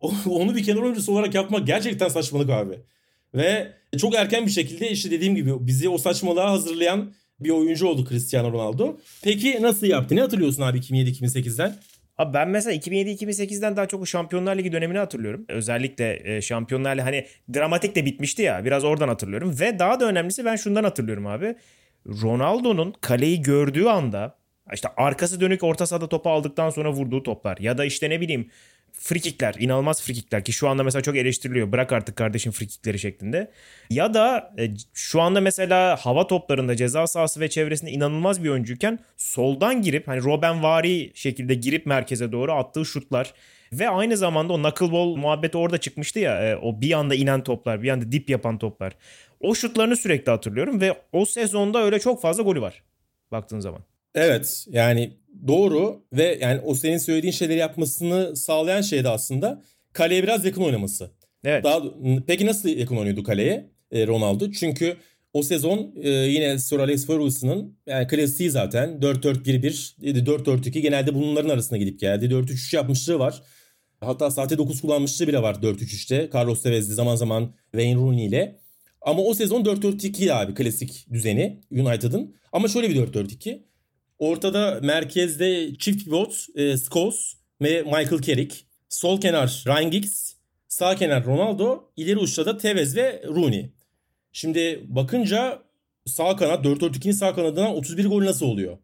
Onu 0.26 0.56
bir 0.56 0.64
kenar 0.64 0.82
oyuncusu 0.82 1.12
olarak 1.12 1.36
yapmak 1.36 1.68
gerçekten 1.68 2.08
saçmalık 2.08 2.50
abi. 2.50 2.74
Ve 3.34 3.74
çok 3.98 4.16
erken 4.16 4.46
bir 4.46 4.52
şekilde 4.52 4.92
işte 4.92 5.12
dediğim 5.12 5.36
gibi 5.36 5.68
bizi 5.68 5.90
o 5.90 5.98
saçmalığa 5.98 6.52
hazırlayan 6.52 7.14
bir 7.40 7.50
oyuncu 7.50 7.88
oldu 7.88 8.06
Cristiano 8.10 8.52
Ronaldo. 8.52 8.98
Peki 9.22 9.62
nasıl 9.62 9.88
yaptı? 9.88 10.16
Ne 10.16 10.22
hatırlıyorsun 10.22 10.62
abi 10.62 10.78
2007-2008'den? 10.78 11.76
Abi 12.18 12.34
ben 12.34 12.50
mesela 12.50 12.76
2007-2008'den 12.76 13.76
daha 13.76 13.88
çok 13.88 14.08
Şampiyonlar 14.08 14.56
Ligi 14.56 14.72
dönemini 14.72 14.98
hatırlıyorum. 14.98 15.46
Özellikle 15.50 16.36
e, 16.36 16.42
Şampiyonlar 16.42 16.94
Ligi 16.96 17.04
hani 17.04 17.26
dramatik 17.54 17.96
de 17.96 18.06
bitmişti 18.06 18.42
ya. 18.42 18.66
Biraz 18.66 18.84
oradan 18.84 19.08
hatırlıyorum. 19.08 19.56
Ve 19.60 19.80
daha 19.80 20.00
da 20.00 20.06
önemlisi 20.06 20.46
ben 20.46 20.56
şundan 20.56 20.84
hatırlıyorum 20.84 21.28
abi. 21.28 21.56
Ronaldo'nun 22.08 22.94
kaleyi 23.02 23.42
gördüğü 23.42 23.86
anda 23.86 24.38
işte 24.74 24.90
arkası 24.98 25.42
dönük 25.42 25.64
orta 25.64 25.86
sahada 25.86 26.10
topu 26.10 26.30
aldıktan 26.30 26.70
sonra 26.70 26.92
vurduğu 26.92 27.24
toplar 27.24 27.58
ya 27.58 27.78
da 27.78 27.86
işte 27.86 28.10
ne 28.10 28.22
bileyim 28.22 28.50
frikikler, 29.00 29.56
inanılmaz 29.60 30.02
frikikler 30.02 30.44
ki 30.44 30.54
şu 30.54 30.70
anda 30.70 30.84
mesela 30.84 31.02
çok 31.02 31.16
eleştiriliyor. 31.16 31.72
Bırak 31.72 31.92
artık 31.92 32.16
kardeşim 32.16 32.52
frikikleri 32.52 33.00
şeklinde. 33.00 33.52
Ya 33.90 34.14
da 34.14 34.54
e, 34.60 34.70
şu 34.94 35.22
anda 35.22 35.42
mesela 35.42 35.96
hava 35.96 36.28
toplarında 36.28 36.76
ceza 36.76 37.08
sahası 37.08 37.40
ve 37.40 37.50
çevresinde 37.50 37.92
inanılmaz 37.92 38.44
bir 38.44 38.50
oyuncuyken 38.50 39.00
soldan 39.18 39.82
girip 39.82 40.08
hani 40.08 40.24
Robben 40.24 40.64
vari 40.64 41.12
şekilde 41.16 41.54
girip 41.54 41.86
merkeze 41.86 42.32
doğru 42.32 42.54
attığı 42.54 42.86
şutlar 42.86 43.34
ve 43.74 43.90
aynı 43.90 44.18
zamanda 44.18 44.54
o 44.54 44.58
knuckleball 44.58 45.16
muhabbeti 45.16 45.58
orada 45.58 45.78
çıkmıştı 45.78 46.20
ya 46.20 46.50
e, 46.50 46.56
o 46.58 46.82
bir 46.82 46.92
anda 46.92 47.16
inen 47.16 47.44
toplar 47.44 47.84
bir 47.84 47.90
anda 47.90 48.12
dip 48.12 48.30
yapan 48.30 48.58
toplar. 48.58 48.94
O 49.40 49.56
şutlarını 49.56 49.96
sürekli 49.98 50.30
hatırlıyorum 50.30 50.82
ve 50.82 51.02
o 51.12 51.26
sezonda 51.26 51.84
öyle 51.84 52.00
çok 52.00 52.22
fazla 52.22 52.44
golü 52.44 52.62
var 52.62 52.84
baktığın 53.32 53.60
zaman. 53.60 53.82
Evet 54.18 54.66
yani 54.70 55.14
doğru 55.48 56.06
ve 56.14 56.38
yani 56.42 56.62
o 56.62 56.76
senin 56.76 56.98
söylediğin 56.98 57.32
şeyleri 57.32 57.60
yapmasını 57.60 58.36
sağlayan 58.36 58.82
şey 58.82 59.04
de 59.04 59.10
aslında 59.10 59.64
kaleye 59.94 60.24
biraz 60.24 60.46
yakın 60.46 60.62
oynaması. 60.62 61.12
Evet. 61.44 61.64
Daha, 61.64 61.82
peki 62.28 62.46
nasıl 62.46 62.70
yakın 62.70 62.98
oynuyordu 62.98 63.24
kaleye 63.24 63.70
e, 63.92 64.08
Ronaldo? 64.08 64.52
Çünkü 64.52 64.98
o 65.34 65.44
sezon 65.44 65.94
e, 66.04 66.10
yine 66.10 66.60
Sir 66.60 66.80
Alex 66.80 67.08
Ferguson'ın 67.08 67.78
yani 67.88 68.08
klasiği 68.08 68.50
zaten 68.50 68.90
4-4-1-1, 68.90 70.26
4-4-2 70.26 70.80
genelde 70.80 71.16
bunların 71.16 71.50
arasında 71.50 71.78
gidip 71.78 72.00
geldi. 72.00 72.26
4-3-3 72.26 72.76
yapmışlığı 72.76 73.20
var. 73.20 73.44
Hatta 74.02 74.32
sahte 74.32 74.58
9 74.58 74.82
kullanmışlığı 74.82 75.28
bile 75.28 75.42
var 75.42 75.56
4-3-3'te. 75.56 76.30
Carlos 76.34 76.64
Tevez'li 76.64 76.94
zaman 76.94 77.16
zaman 77.16 77.54
Wayne 77.72 77.96
Rooney 77.96 78.26
ile. 78.26 78.60
Ama 79.02 79.22
o 79.22 79.34
sezon 79.34 79.64
4-4-2 79.64 80.34
abi 80.34 80.54
klasik 80.54 81.08
düzeni 81.14 81.62
United'ın. 81.72 82.36
Ama 82.52 82.68
şöyle 82.68 82.90
bir 82.90 82.96
4-4-2. 82.96 83.68
Ortada 84.20 84.80
merkezde 84.84 85.76
çift 85.76 86.06
pivot 86.06 86.48
e, 86.56 86.78
Scholes 86.78 87.34
ve 87.62 87.82
Michael 87.82 88.22
Carrick. 88.22 88.56
Sol 88.90 89.22
kenar 89.22 89.64
Ryan 89.68 89.92
Giggs. 89.92 90.34
Sağ 90.68 90.96
kenar 90.96 91.26
Ronaldo. 91.26 91.84
ileri 91.98 92.18
uçta 92.18 92.46
da 92.46 92.58
Tevez 92.58 92.96
ve 92.96 93.24
Rooney. 93.28 93.72
Şimdi 94.32 94.84
bakınca 94.88 95.60
sağ 96.06 96.36
kanat 96.36 96.66
4-4-2'nin 96.66 97.12
sağ 97.12 97.36
kanadından 97.36 97.76
31 97.76 98.06
gol 98.06 98.26
nasıl 98.26 98.46
oluyor? 98.46 98.78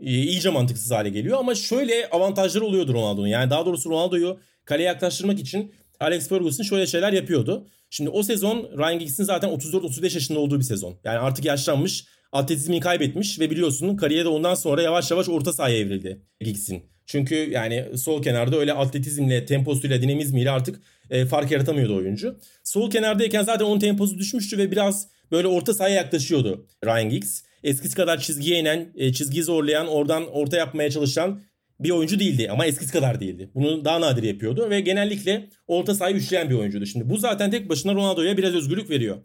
E, 0.00 0.10
iyice 0.10 0.50
mantıksız 0.50 0.90
hale 0.90 1.08
geliyor 1.08 1.38
ama 1.38 1.54
şöyle 1.54 2.08
avantajları 2.10 2.64
oluyordu 2.64 2.94
Ronaldo'nun. 2.94 3.26
Yani 3.26 3.50
daha 3.50 3.66
doğrusu 3.66 3.90
Ronaldo'yu 3.90 4.40
kaleye 4.64 4.86
yaklaştırmak 4.86 5.40
için 5.40 5.74
Alex 6.00 6.28
Ferguson 6.28 6.64
şöyle 6.64 6.86
şeyler 6.86 7.12
yapıyordu. 7.12 7.66
Şimdi 7.90 8.10
o 8.10 8.22
sezon 8.22 8.70
Ryan 8.78 8.98
Giggs'in 8.98 9.24
zaten 9.24 9.50
34-35 9.50 10.14
yaşında 10.14 10.38
olduğu 10.38 10.58
bir 10.58 10.64
sezon. 10.64 10.98
Yani 11.04 11.18
artık 11.18 11.44
yaşlanmış, 11.44 12.04
atletizmini 12.32 12.80
kaybetmiş 12.80 13.40
ve 13.40 13.50
biliyorsun 13.50 13.96
kariyeri 13.96 14.28
ondan 14.28 14.54
sonra 14.54 14.82
yavaş 14.82 15.10
yavaş 15.10 15.28
orta 15.28 15.52
sahaya 15.52 15.78
evrildi 15.78 16.22
Giggs'in. 16.40 16.82
Çünkü 17.06 17.34
yani 17.34 17.84
sol 17.96 18.22
kenarda 18.22 18.56
öyle 18.56 18.72
atletizmle, 18.72 19.46
temposuyla, 19.46 20.02
dinamizmiyle 20.02 20.50
artık 20.50 20.80
e, 21.10 21.26
fark 21.26 21.50
yaratamıyordu 21.50 21.96
oyuncu. 21.96 22.38
Sol 22.64 22.90
kenardayken 22.90 23.42
zaten 23.42 23.64
onun 23.64 23.78
temposu 23.78 24.18
düşmüştü 24.18 24.58
ve 24.58 24.70
biraz 24.70 25.08
böyle 25.32 25.46
orta 25.46 25.74
sahaya 25.74 25.94
yaklaşıyordu 25.94 26.66
Ryan 26.84 27.08
Giggs. 27.08 27.42
Eskisi 27.64 27.96
kadar 27.96 28.20
çizgiye 28.20 28.58
inen, 28.60 28.92
e, 28.96 29.12
çizgiyi 29.12 29.44
zorlayan, 29.44 29.86
oradan 29.88 30.26
orta 30.26 30.56
yapmaya 30.56 30.90
çalışan 30.90 31.40
bir 31.80 31.90
oyuncu 31.90 32.18
değildi 32.18 32.50
ama 32.50 32.66
eskisi 32.66 32.92
kadar 32.92 33.20
değildi. 33.20 33.50
Bunu 33.54 33.84
daha 33.84 34.00
nadir 34.00 34.22
yapıyordu 34.22 34.70
ve 34.70 34.80
genellikle 34.80 35.48
orta 35.66 35.94
sahayı 35.94 36.16
üçleyen 36.16 36.50
bir 36.50 36.54
oyuncuydu. 36.54 36.86
Şimdi 36.86 37.10
bu 37.10 37.16
zaten 37.16 37.50
tek 37.50 37.68
başına 37.68 37.94
Ronaldo'ya 37.94 38.36
biraz 38.36 38.54
özgürlük 38.54 38.90
veriyor. 38.90 39.16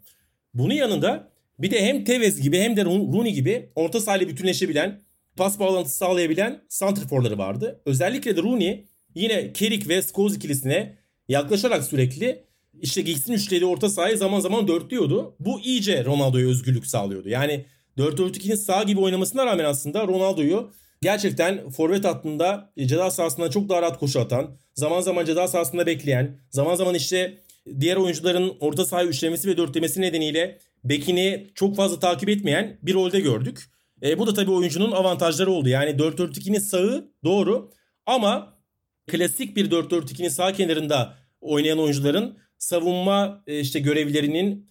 Bunun 0.54 0.74
yanında 0.74 1.31
bir 1.62 1.70
de 1.70 1.84
hem 1.84 2.04
Tevez 2.04 2.40
gibi 2.40 2.58
hem 2.58 2.76
de 2.76 2.84
Rooney 2.84 3.32
gibi 3.32 3.70
orta 3.74 4.00
sahayla 4.00 4.28
bütünleşebilen, 4.28 5.00
pas 5.36 5.58
bağlantısı 5.58 5.96
sağlayabilen 5.96 6.62
santrforları 6.68 7.38
vardı. 7.38 7.82
Özellikle 7.86 8.36
de 8.36 8.42
Rooney 8.42 8.84
yine 9.14 9.52
Kerik 9.52 9.88
ve 9.88 10.02
Scholes 10.02 10.36
ikilisine 10.36 10.96
yaklaşarak 11.28 11.84
sürekli 11.84 12.44
işte 12.80 13.02
Giggs'in 13.02 13.32
üçlediği 13.32 13.70
orta 13.70 13.88
sahayı 13.88 14.16
zaman 14.18 14.40
zaman 14.40 14.68
dörtlüyordu. 14.68 15.36
Bu 15.40 15.60
iyice 15.60 16.04
Ronaldo'ya 16.04 16.46
özgürlük 16.46 16.86
sağlıyordu. 16.86 17.28
Yani 17.28 17.64
4-4-2'nin 17.98 18.54
sağ 18.54 18.82
gibi 18.82 19.00
oynamasına 19.00 19.46
rağmen 19.46 19.64
aslında 19.64 20.06
Ronaldo'yu 20.06 20.72
gerçekten 21.02 21.70
forvet 21.70 22.04
hattında 22.04 22.72
e, 22.76 22.86
ceza 22.86 23.10
sahasında 23.10 23.50
çok 23.50 23.68
daha 23.68 23.82
rahat 23.82 23.98
koşu 23.98 24.20
atan, 24.20 24.56
zaman 24.74 25.00
zaman 25.00 25.24
ceza 25.24 25.48
sahasında 25.48 25.86
bekleyen, 25.86 26.38
zaman 26.50 26.74
zaman 26.74 26.94
işte 26.94 27.38
diğer 27.80 27.96
oyuncuların 27.96 28.56
orta 28.60 28.84
saha 28.84 29.04
üçlemesi 29.04 29.48
ve 29.48 29.56
dörtlemesi 29.56 30.00
nedeniyle 30.00 30.58
bekini 30.84 31.50
çok 31.54 31.76
fazla 31.76 31.98
takip 31.98 32.28
etmeyen 32.28 32.78
bir 32.82 32.94
rolde 32.94 33.20
gördük. 33.20 33.70
E, 34.02 34.18
bu 34.18 34.26
da 34.26 34.34
tabii 34.34 34.50
oyuncunun 34.50 34.92
avantajları 34.92 35.50
oldu. 35.50 35.68
Yani 35.68 35.90
4-4-2'nin 35.90 36.58
sağı 36.58 37.12
doğru 37.24 37.70
ama 38.06 38.58
klasik 39.06 39.56
bir 39.56 39.70
4-4-2'nin 39.70 40.28
sağ 40.28 40.52
kenarında 40.52 41.14
oynayan 41.40 41.78
oyuncuların 41.78 42.38
savunma 42.58 43.42
e, 43.46 43.60
işte 43.60 43.80
görevlerinin 43.80 44.70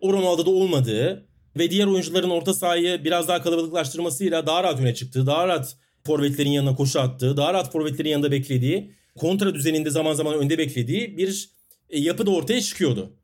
o 0.00 0.12
Ronaldo'da 0.12 0.50
olmadığı, 0.50 1.28
ve 1.58 1.70
diğer 1.70 1.86
oyuncuların 1.86 2.30
orta 2.30 2.54
sahayı 2.54 3.04
biraz 3.04 3.28
daha 3.28 3.42
kalabalıklaştırmasıyla 3.42 4.46
daha 4.46 4.62
rahat 4.62 4.80
öne 4.80 4.94
çıktığı, 4.94 5.26
daha 5.26 5.48
rahat 5.48 5.76
forvetlerin 6.06 6.50
yanına 6.50 6.76
koşu 6.76 7.00
attığı, 7.00 7.36
daha 7.36 7.54
rahat 7.54 7.72
forvetlerin 7.72 8.08
yanında 8.08 8.30
beklediği, 8.30 8.92
kontra 9.18 9.54
düzeninde 9.54 9.90
zaman 9.90 10.14
zaman 10.14 10.34
önde 10.34 10.58
beklediği 10.58 11.18
bir 11.18 11.50
e, 11.90 12.00
yapı 12.00 12.26
da 12.26 12.30
ortaya 12.30 12.60
çıkıyordu. 12.60 13.16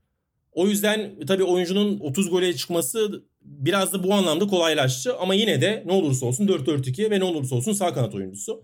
O 0.53 0.67
yüzden 0.67 1.11
tabii 1.27 1.45
oyuncunun 1.45 2.01
30 2.01 2.31
gole 2.31 2.57
çıkması 2.57 3.23
biraz 3.43 3.93
da 3.93 4.03
bu 4.03 4.15
anlamda 4.15 4.47
kolaylaştı 4.47 5.17
ama 5.17 5.35
yine 5.35 5.61
de 5.61 5.83
ne 5.87 5.93
olursa 5.93 6.27
olsun 6.27 6.47
4-4-2 6.47 7.11
ve 7.11 7.21
ne 7.21 7.25
olursa 7.25 7.57
olsun 7.57 7.73
sağ 7.73 7.95
kanat 7.95 8.15
oyuncusu. 8.15 8.63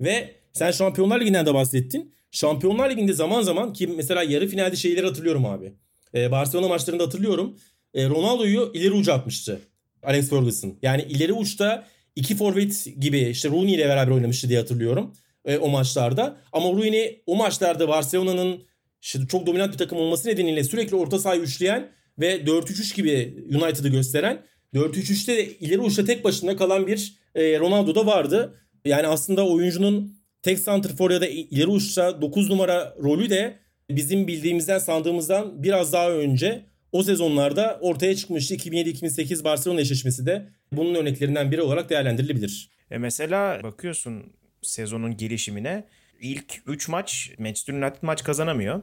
Ve 0.00 0.34
sen 0.52 0.70
Şampiyonlar 0.70 1.20
Ligi'nden 1.20 1.46
de 1.46 1.54
bahsettin. 1.54 2.12
Şampiyonlar 2.30 2.90
Ligi'nde 2.90 3.12
zaman 3.12 3.42
zaman 3.42 3.72
ki 3.72 3.86
mesela 3.86 4.22
yarı 4.22 4.46
finalde 4.46 4.76
şeyleri 4.76 5.06
hatırlıyorum 5.06 5.46
abi. 5.46 5.72
Ee, 6.14 6.30
Barcelona 6.30 6.68
maçlarında 6.68 7.04
hatırlıyorum 7.04 7.56
e, 7.94 8.08
Ronaldo'yu 8.08 8.70
ileri 8.74 8.92
uca 8.92 9.14
atmıştı. 9.14 9.60
Alex 10.02 10.30
Ferguson. 10.30 10.78
Yani 10.82 11.02
ileri 11.02 11.32
uçta 11.32 11.86
iki 12.16 12.36
forvet 12.36 12.86
gibi 13.00 13.20
işte 13.20 13.48
Rooney 13.48 13.74
ile 13.74 13.88
beraber 13.88 14.12
oynamıştı 14.12 14.48
diye 14.48 14.58
hatırlıyorum 14.58 15.14
e, 15.44 15.58
o 15.58 15.68
maçlarda. 15.68 16.36
Ama 16.52 16.68
Rooney 16.68 17.22
o 17.26 17.36
maçlarda 17.36 17.88
Barcelona'nın 17.88 18.62
işte 19.02 19.18
çok 19.28 19.46
dominant 19.46 19.72
bir 19.72 19.78
takım 19.78 19.98
olması 19.98 20.28
nedeniyle 20.28 20.64
sürekli 20.64 20.96
orta 20.96 21.18
sahayı 21.18 21.40
üçleyen 21.40 21.90
ve 22.18 22.36
4-3-3 22.36 22.96
gibi 22.96 23.44
United'ı 23.48 23.88
gösteren 23.88 24.42
4-3-3'te 24.74 25.36
de 25.36 25.58
ileri 25.58 25.80
uçta 25.80 26.04
tek 26.04 26.24
başına 26.24 26.56
kalan 26.56 26.86
bir 26.86 27.14
e, 27.34 27.58
Ronaldo 27.58 27.94
da 27.94 28.06
vardı. 28.06 28.54
Yani 28.84 29.06
aslında 29.06 29.46
oyuncunun 29.46 30.16
tek 30.42 30.58
santrfor 30.58 31.10
ya 31.10 31.20
da 31.20 31.26
ileri 31.26 31.66
uçta 31.66 32.22
9 32.22 32.50
numara 32.50 32.96
rolü 33.02 33.30
de 33.30 33.58
bizim 33.90 34.26
bildiğimizden 34.26 34.78
sandığımızdan 34.78 35.62
biraz 35.62 35.92
daha 35.92 36.10
önce 36.10 36.64
o 36.92 37.02
sezonlarda 37.02 37.78
ortaya 37.80 38.16
çıkmıştı. 38.16 38.54
2007-2008 38.54 39.44
Barcelona 39.44 39.80
eşleşmesi 39.80 40.26
de 40.26 40.48
bunun 40.72 40.94
örneklerinden 40.94 41.52
biri 41.52 41.62
olarak 41.62 41.90
değerlendirilebilir. 41.90 42.70
E 42.90 42.98
mesela 42.98 43.62
bakıyorsun 43.62 44.32
sezonun 44.62 45.16
gelişimine 45.16 45.84
ilk 46.20 46.62
3 46.66 46.88
maç 46.88 47.30
Manchester 47.38 47.74
United 47.74 48.02
maç 48.02 48.24
kazanamıyor. 48.24 48.82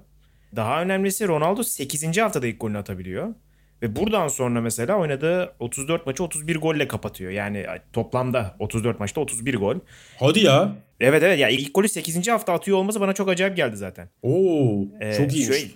Daha 0.55 0.81
önemlisi 0.81 1.27
Ronaldo 1.27 1.63
8. 1.63 2.17
haftada 2.17 2.47
ilk 2.47 2.61
golünü 2.61 2.77
atabiliyor. 2.77 3.33
Ve 3.81 3.95
buradan 3.95 4.27
sonra 4.27 4.61
mesela 4.61 4.97
oynadığı 4.97 5.55
34 5.59 6.05
maçı 6.05 6.23
31 6.23 6.55
golle 6.55 6.87
kapatıyor. 6.87 7.31
Yani 7.31 7.65
toplamda 7.93 8.55
34 8.59 8.99
maçta 8.99 9.21
31 9.21 9.55
gol. 9.55 9.75
Hadi 10.19 10.39
ya. 10.39 10.75
Evet 10.99 11.23
evet 11.23 11.39
ya 11.39 11.49
ilk 11.49 11.75
golü 11.75 11.89
8. 11.89 12.27
hafta 12.27 12.53
atıyor 12.53 12.77
olması 12.77 12.99
bana 12.99 13.13
çok 13.13 13.29
acayip 13.29 13.57
geldi 13.57 13.77
zaten. 13.77 14.09
Oo 14.21 14.85
ee, 15.01 15.13
çok. 15.13 15.31
Şöyle, 15.31 15.67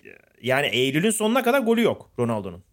yani 0.42 0.68
Eylül'ün 0.68 1.10
sonuna 1.10 1.44
kadar 1.44 1.60
golü 1.60 1.82
yok 1.82 2.12
Ronaldo'nun. 2.20 2.64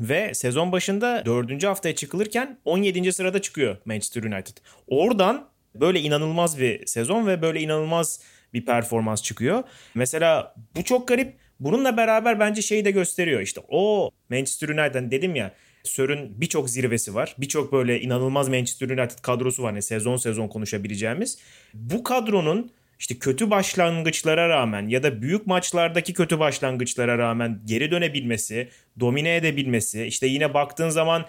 Ve 0.00 0.34
sezon 0.34 0.72
başında 0.72 1.22
4. 1.26 1.64
haftaya 1.64 1.94
çıkılırken 1.94 2.58
17. 2.64 3.12
sırada 3.12 3.42
çıkıyor 3.42 3.76
Manchester 3.84 4.22
United. 4.22 4.56
Oradan 4.86 5.48
böyle 5.74 6.00
inanılmaz 6.00 6.58
bir 6.60 6.86
sezon 6.86 7.26
ve 7.26 7.42
böyle 7.42 7.60
inanılmaz 7.60 8.20
bir 8.54 8.64
performans 8.64 9.22
çıkıyor. 9.22 9.62
Mesela 9.94 10.54
bu 10.76 10.84
çok 10.84 11.08
garip. 11.08 11.34
Bununla 11.60 11.96
beraber 11.96 12.40
bence 12.40 12.62
şeyi 12.62 12.84
de 12.84 12.90
gösteriyor. 12.90 13.40
İşte 13.40 13.60
o 13.68 14.10
Manchester 14.30 14.68
United'ın 14.68 15.10
dedim 15.10 15.34
ya 15.34 15.54
Sör'ün 15.84 16.40
birçok 16.40 16.70
zirvesi 16.70 17.14
var. 17.14 17.34
Birçok 17.38 17.72
böyle 17.72 18.00
inanılmaz 18.00 18.48
Manchester 18.48 18.90
United 18.90 19.18
kadrosu 19.22 19.62
var. 19.62 19.70
Yani 19.70 19.82
sezon 19.82 20.16
sezon 20.16 20.48
konuşabileceğimiz. 20.48 21.38
Bu 21.74 22.02
kadronun 22.02 22.72
işte 22.98 23.18
kötü 23.18 23.50
başlangıçlara 23.50 24.48
rağmen 24.48 24.88
ya 24.88 25.02
da 25.02 25.22
büyük 25.22 25.46
maçlardaki 25.46 26.14
kötü 26.14 26.38
başlangıçlara 26.38 27.18
rağmen 27.18 27.60
geri 27.64 27.90
dönebilmesi, 27.90 28.68
domine 29.00 29.36
edebilmesi, 29.36 30.04
işte 30.04 30.26
yine 30.26 30.54
baktığın 30.54 30.88
zaman 30.88 31.26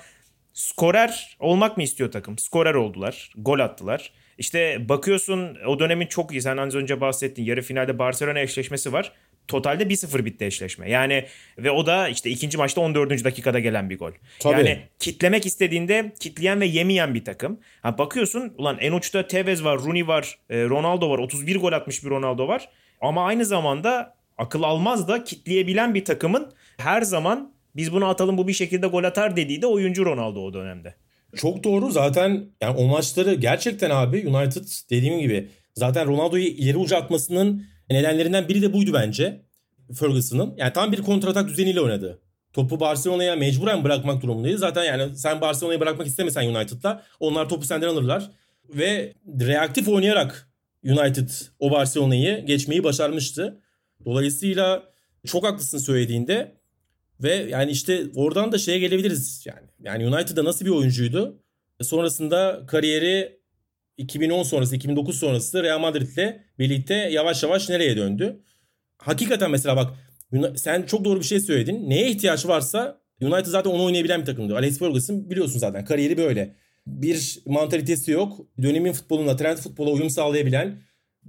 skorer 0.54 1.38
olmak 1.40 1.78
mı 1.78 1.84
istiyor 1.84 2.12
takım? 2.12 2.38
Skorer 2.38 2.74
oldular, 2.74 3.32
gol 3.38 3.60
attılar. 3.60 4.12
İşte 4.40 4.90
bakıyorsun 4.90 5.58
o 5.68 5.80
dönemin 5.80 6.08
çok 6.08 6.32
iyi. 6.32 6.42
Sen 6.42 6.58
az 6.58 6.76
önce 6.76 7.02
bahsettin. 7.02 7.44
Yarı 7.44 7.62
finalde 7.62 8.00
Barcelona 8.00 8.40
eşleşmesi 8.40 8.94
var. 8.94 9.12
Totalde 9.48 9.84
1-0 9.84 10.26
bitti 10.26 10.46
eşleşme. 10.46 10.90
Yani 10.90 11.26
ve 11.58 11.72
o 11.72 11.86
da 11.86 12.10
işte 12.10 12.30
ikinci 12.30 12.58
maçta 12.58 12.82
14. 12.82 13.24
dakikada 13.24 13.60
gelen 13.60 13.90
bir 13.90 14.00
gol. 14.00 14.12
Tabii. 14.40 14.58
Yani 14.58 14.80
kitlemek 15.00 15.46
istediğinde 15.46 16.14
kitleyen 16.20 16.62
ve 16.62 16.66
yemeyen 16.66 17.14
bir 17.14 17.26
takım. 17.26 17.60
Ha 17.82 17.98
bakıyorsun 17.98 18.54
ulan 18.58 18.78
en 18.80 18.92
uçta 18.92 19.28
Tevez 19.28 19.64
var, 19.64 19.80
Rooney 19.80 20.08
var, 20.08 20.38
e, 20.50 20.64
Ronaldo 20.64 21.10
var. 21.10 21.18
31 21.18 21.56
gol 21.56 21.74
atmış 21.74 22.04
bir 22.04 22.10
Ronaldo 22.10 22.48
var. 22.48 22.70
Ama 23.02 23.26
aynı 23.26 23.46
zamanda 23.46 24.16
akıl 24.38 24.64
almaz 24.64 25.08
da 25.08 25.24
kitleyebilen 25.24 25.94
bir 25.94 26.06
takımın 26.06 26.54
her 26.78 27.02
zaman 27.02 27.54
biz 27.76 27.94
bunu 27.94 28.08
atalım 28.08 28.38
bu 28.38 28.48
bir 28.48 28.54
şekilde 28.54 28.88
gol 28.88 29.04
atar 29.04 29.36
dediği 29.36 29.62
de 29.62 29.68
oyuncu 29.68 30.06
Ronaldo 30.06 30.46
o 30.46 30.54
dönemde. 30.54 30.96
Çok 31.36 31.64
doğru 31.64 31.92
zaten 31.92 32.46
yani 32.62 32.78
o 32.78 32.88
maçları 32.88 33.34
gerçekten 33.34 33.90
abi 33.90 34.28
United 34.28 34.66
dediğim 34.90 35.20
gibi 35.20 35.50
zaten 35.76 36.08
Ronaldo'yu 36.08 36.44
ileri 36.44 36.78
uca 36.78 36.98
atmasının 36.98 37.66
nedenlerinden 37.90 38.48
biri 38.48 38.62
de 38.62 38.74
buydu 38.74 38.94
bence. 38.94 39.42
Ferguson'ın. 40.00 40.54
Yani 40.58 40.74
tam 40.74 40.92
bir 40.92 41.02
kontratak 41.02 41.48
düzeniyle 41.50 41.82
oynadı. 41.82 42.20
Topu 42.54 42.80
Barcelona'ya 42.80 43.36
mecburen 43.36 43.84
bırakmak 43.84 44.24
durumundaydı. 44.24 44.58
Zaten 44.58 44.84
yani 44.84 45.16
sen 45.16 45.42
Barcelona'yı 45.42 45.80
bırakmak 45.80 46.08
istemesen 46.08 46.48
United'la 46.48 47.04
onlar 47.20 47.50
topu 47.50 47.66
senden 47.66 47.88
alırlar. 47.88 48.32
Ve 48.70 49.14
reaktif 49.40 49.88
oynayarak 49.88 50.50
United 50.84 51.30
o 51.60 51.72
Barcelona'yı 51.72 52.46
geçmeyi 52.46 52.84
başarmıştı. 52.84 53.62
Dolayısıyla 54.06 54.84
çok 55.26 55.44
haklısın 55.44 55.78
söylediğinde. 55.78 56.59
Ve 57.24 57.36
yani 57.36 57.72
işte 57.72 58.04
oradan 58.16 58.52
da 58.52 58.58
şeye 58.58 58.80
gelebiliriz 58.80 59.46
yani. 59.46 59.68
Yani 59.84 60.08
United'da 60.08 60.44
nasıl 60.44 60.66
bir 60.66 60.70
oyuncuydu? 60.70 61.44
Sonrasında 61.82 62.64
kariyeri 62.68 63.40
2010 63.98 64.44
sonrası, 64.44 64.76
2009 64.76 65.20
sonrası 65.20 65.64
Real 65.64 65.80
Madrid'le 65.80 66.40
birlikte 66.60 66.94
yavaş 66.94 67.44
yavaş 67.44 67.70
nereye 67.70 67.98
döndü? 67.98 68.44
Hakikaten 68.98 69.52
mesela 69.52 69.76
bak 69.76 69.94
sen 70.56 70.84
çok 70.84 71.06
doğru 71.06 71.20
bir 71.20 71.26
şey 71.26 71.40
söyledin. 71.40 71.90
Neye 71.90 72.10
ihtiyaç 72.10 72.46
varsa 72.48 73.02
United 73.22 73.46
zaten 73.46 73.72
onu 73.72 73.84
oynayabilen 73.84 74.22
bir 74.22 74.26
takımdı. 74.26 74.56
Alex 74.56 74.80
Ferguson 74.80 75.30
biliyorsun 75.30 75.60
zaten 75.60 75.86
kariyeri 75.86 76.18
böyle. 76.18 76.56
Bir 76.88 77.40
mantalitesi 77.46 78.12
yok. 78.12 78.40
Dönemin 78.62 78.94
futboluna, 78.94 79.36
trend 79.36 79.58
futbola 79.58 79.90
uyum 79.90 80.10
sağlayabilen 80.10 80.82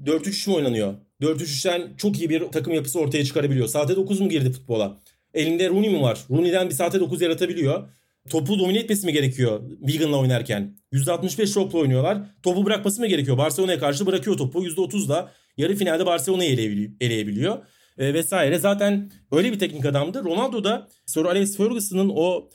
4-3-3 0.04 0.50
mü 0.50 0.56
oynanıyor? 0.56 0.94
4-3-3'ten 1.20 1.96
çok 1.96 2.18
iyi 2.18 2.30
bir 2.30 2.40
takım 2.40 2.74
yapısı 2.74 3.00
ortaya 3.00 3.24
çıkarabiliyor. 3.24 3.66
Saate 3.66 3.96
9 3.96 4.20
mu 4.20 4.28
girdi 4.28 4.52
futbola? 4.52 5.00
Elinde 5.34 5.68
Rooney 5.68 5.90
mi 5.90 6.02
var? 6.02 6.18
Rooney'den 6.30 6.68
bir 6.68 6.74
saate 6.74 7.00
9 7.00 7.20
yaratabiliyor. 7.20 7.88
Topu 8.30 8.58
domine 8.58 8.78
etmesi 8.78 9.06
mi 9.06 9.12
gerekiyor 9.12 9.70
Wigan'la 9.86 10.16
oynarken? 10.16 10.76
%65 10.92 11.54
topla 11.54 11.78
oynuyorlar. 11.78 12.18
Topu 12.42 12.66
bırakması 12.66 13.00
mı 13.00 13.06
gerekiyor? 13.06 13.38
Barcelona'ya 13.38 13.78
karşı 13.78 14.06
bırakıyor 14.06 14.36
topu. 14.36 14.64
%30'da 14.64 15.32
yarı 15.56 15.76
finalde 15.76 16.06
Barcelona'yı 16.06 16.52
eleyebiliyor. 17.00 17.58
E, 17.98 18.14
vesaire. 18.14 18.58
Zaten 18.58 19.10
öyle 19.32 19.52
bir 19.52 19.58
teknik 19.58 19.86
adamdı. 19.86 20.24
Ronaldo 20.24 20.64
da 20.64 20.88
Sir 21.06 21.24
Alex 21.24 21.56
Ferguson'ın 21.56 22.12
o 22.14 22.50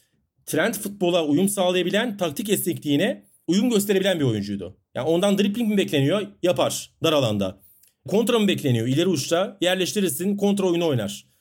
trend 0.45 0.73
futbola 0.73 1.25
uyum 1.25 1.49
sağlayabilen 1.49 2.17
taktik 2.17 2.49
esnekliğine 2.49 3.23
uyum 3.47 3.69
gösterebilen 3.69 4.19
bir 4.19 4.25
oyuncuydu. 4.25 4.77
Yani 4.95 5.07
ondan 5.07 5.37
dribbling 5.37 5.69
mi 5.69 5.77
bekleniyor? 5.77 6.27
Yapar 6.43 6.91
dar 7.03 7.13
alanda. 7.13 7.61
Kontra 8.07 8.39
mı 8.39 8.47
bekleniyor? 8.47 8.87
İleri 8.87 9.07
uçta 9.07 9.57
yerleştirirsin 9.61 10.37
kontra 10.37 10.65
oyunu 10.65 10.87
oynar. 10.87 11.34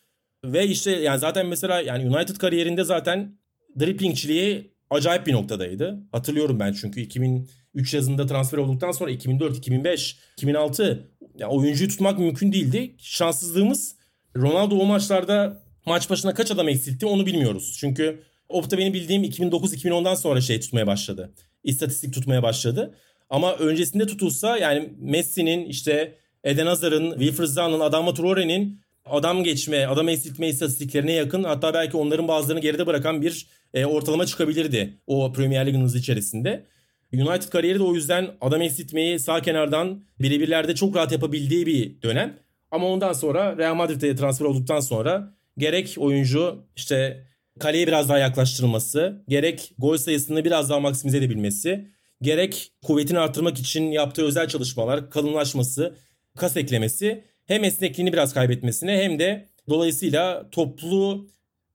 Ve 0.45 0.67
işte 0.67 0.91
yani 0.91 1.19
zaten 1.19 1.47
mesela 1.47 1.81
yani 1.81 2.17
United 2.17 2.37
kariyerinde 2.37 2.85
zaten 2.85 3.39
dribblingçiliği 3.81 4.75
acayip 4.91 5.27
bir 5.27 5.33
noktadaydı. 5.33 5.99
Hatırlıyorum 6.13 6.61
ben 6.61 6.73
çünkü 6.73 7.01
2003 7.01 7.95
yazında 7.95 8.27
transfer 8.27 8.59
olduktan 8.59 8.93
sonra 8.93 9.11
2004, 9.11 9.57
2005, 9.57 10.19
2006 10.33 11.11
yani 11.39 11.53
oyuncuyu 11.53 11.91
tutmak 11.91 12.19
mümkün 12.19 12.53
değildi. 12.53 12.95
Şanssızlığımız 12.99 13.97
Ronaldo 14.37 14.79
o 14.79 14.87
maçlarda 14.87 15.63
maç 15.87 16.11
başına 16.11 16.35
kaç 16.35 16.51
adam 16.51 16.69
eksiltti 16.69 17.07
onu 17.07 17.27
bilmiyoruz. 17.27 17.77
Çünkü 17.81 18.23
Opta 18.49 18.79
benim 18.79 18.95
bildiğim 18.95 19.25
2009-2010'dan 19.25 20.15
sonra 20.15 20.41
şey 20.41 20.61
tutmaya 20.61 20.87
başladı. 20.87 21.35
İstatistik 21.65 22.15
tutmaya 22.15 22.43
başladı. 22.43 22.95
Ama 23.31 23.55
öncesinde 23.55 24.07
tutulsa 24.07 24.59
yani 24.59 24.95
Messi'nin 24.99 25.65
işte 25.65 26.19
Eden 26.45 26.67
Hazar'ın, 26.67 27.11
Wilfried 27.11 27.49
Zahn'ın, 27.49 27.81
Adama 27.81 28.15
Traore'nin 28.15 28.81
adam 29.05 29.45
geçme, 29.45 29.87
adam 29.87 30.09
eksiltme 30.09 30.49
istatistiklerine 30.49 31.13
yakın 31.13 31.45
hatta 31.45 31.75
belki 31.75 31.97
onların 31.97 32.29
bazılarını 32.29 32.61
geride 32.61 32.87
bırakan 32.87 33.23
bir 33.23 33.47
e, 33.75 33.85
ortalama 33.85 34.27
çıkabilirdi 34.27 34.99
o 35.07 35.33
Premier 35.33 35.67
Lig'in 35.67 35.83
hızı 35.83 35.99
içerisinde. 35.99 36.65
United 37.13 37.49
kariyeri 37.49 37.79
de 37.79 37.83
o 37.83 37.95
yüzden 37.95 38.29
adam 38.41 38.63
eksiltmeyi 38.63 39.19
sağ 39.19 39.43
kenardan 39.43 40.05
birebirlerde 40.21 40.75
çok 40.75 40.97
rahat 40.97 41.13
yapabildiği 41.13 41.67
bir 41.67 42.03
dönem. 42.03 42.39
Ama 42.71 42.87
ondan 42.87 43.13
sonra 43.13 43.57
Real 43.59 43.75
Madrid'e 43.75 44.17
transfer 44.17 44.47
olduktan 44.47 44.81
sonra 44.81 45.35
gerek 45.59 45.95
oyuncu 45.99 46.65
işte 46.77 47.27
kaleye 47.61 47.87
biraz 47.87 48.09
daha 48.09 48.19
yaklaştırılması, 48.19 49.25
gerek 49.29 49.75
gol 49.79 49.97
sayısını 49.97 50.45
biraz 50.45 50.71
daha 50.71 50.81
maksimize 50.81 51.19
edebilmesi, 51.19 51.89
gerek 52.23 52.73
kuvvetini 52.83 53.19
arttırmak 53.19 53.59
için 53.59 53.85
yaptığı 53.91 54.25
özel 54.25 54.49
çalışmalar, 54.49 55.11
kalınlaşması, 55.11 55.97
kas 56.37 56.57
eklemesi 56.57 57.25
hem 57.47 57.65
esnekliğini 57.65 58.13
biraz 58.13 58.35
kaybetmesine 58.35 59.03
hem 59.03 59.19
de 59.19 59.49
dolayısıyla 59.69 60.51
toplu 60.51 61.29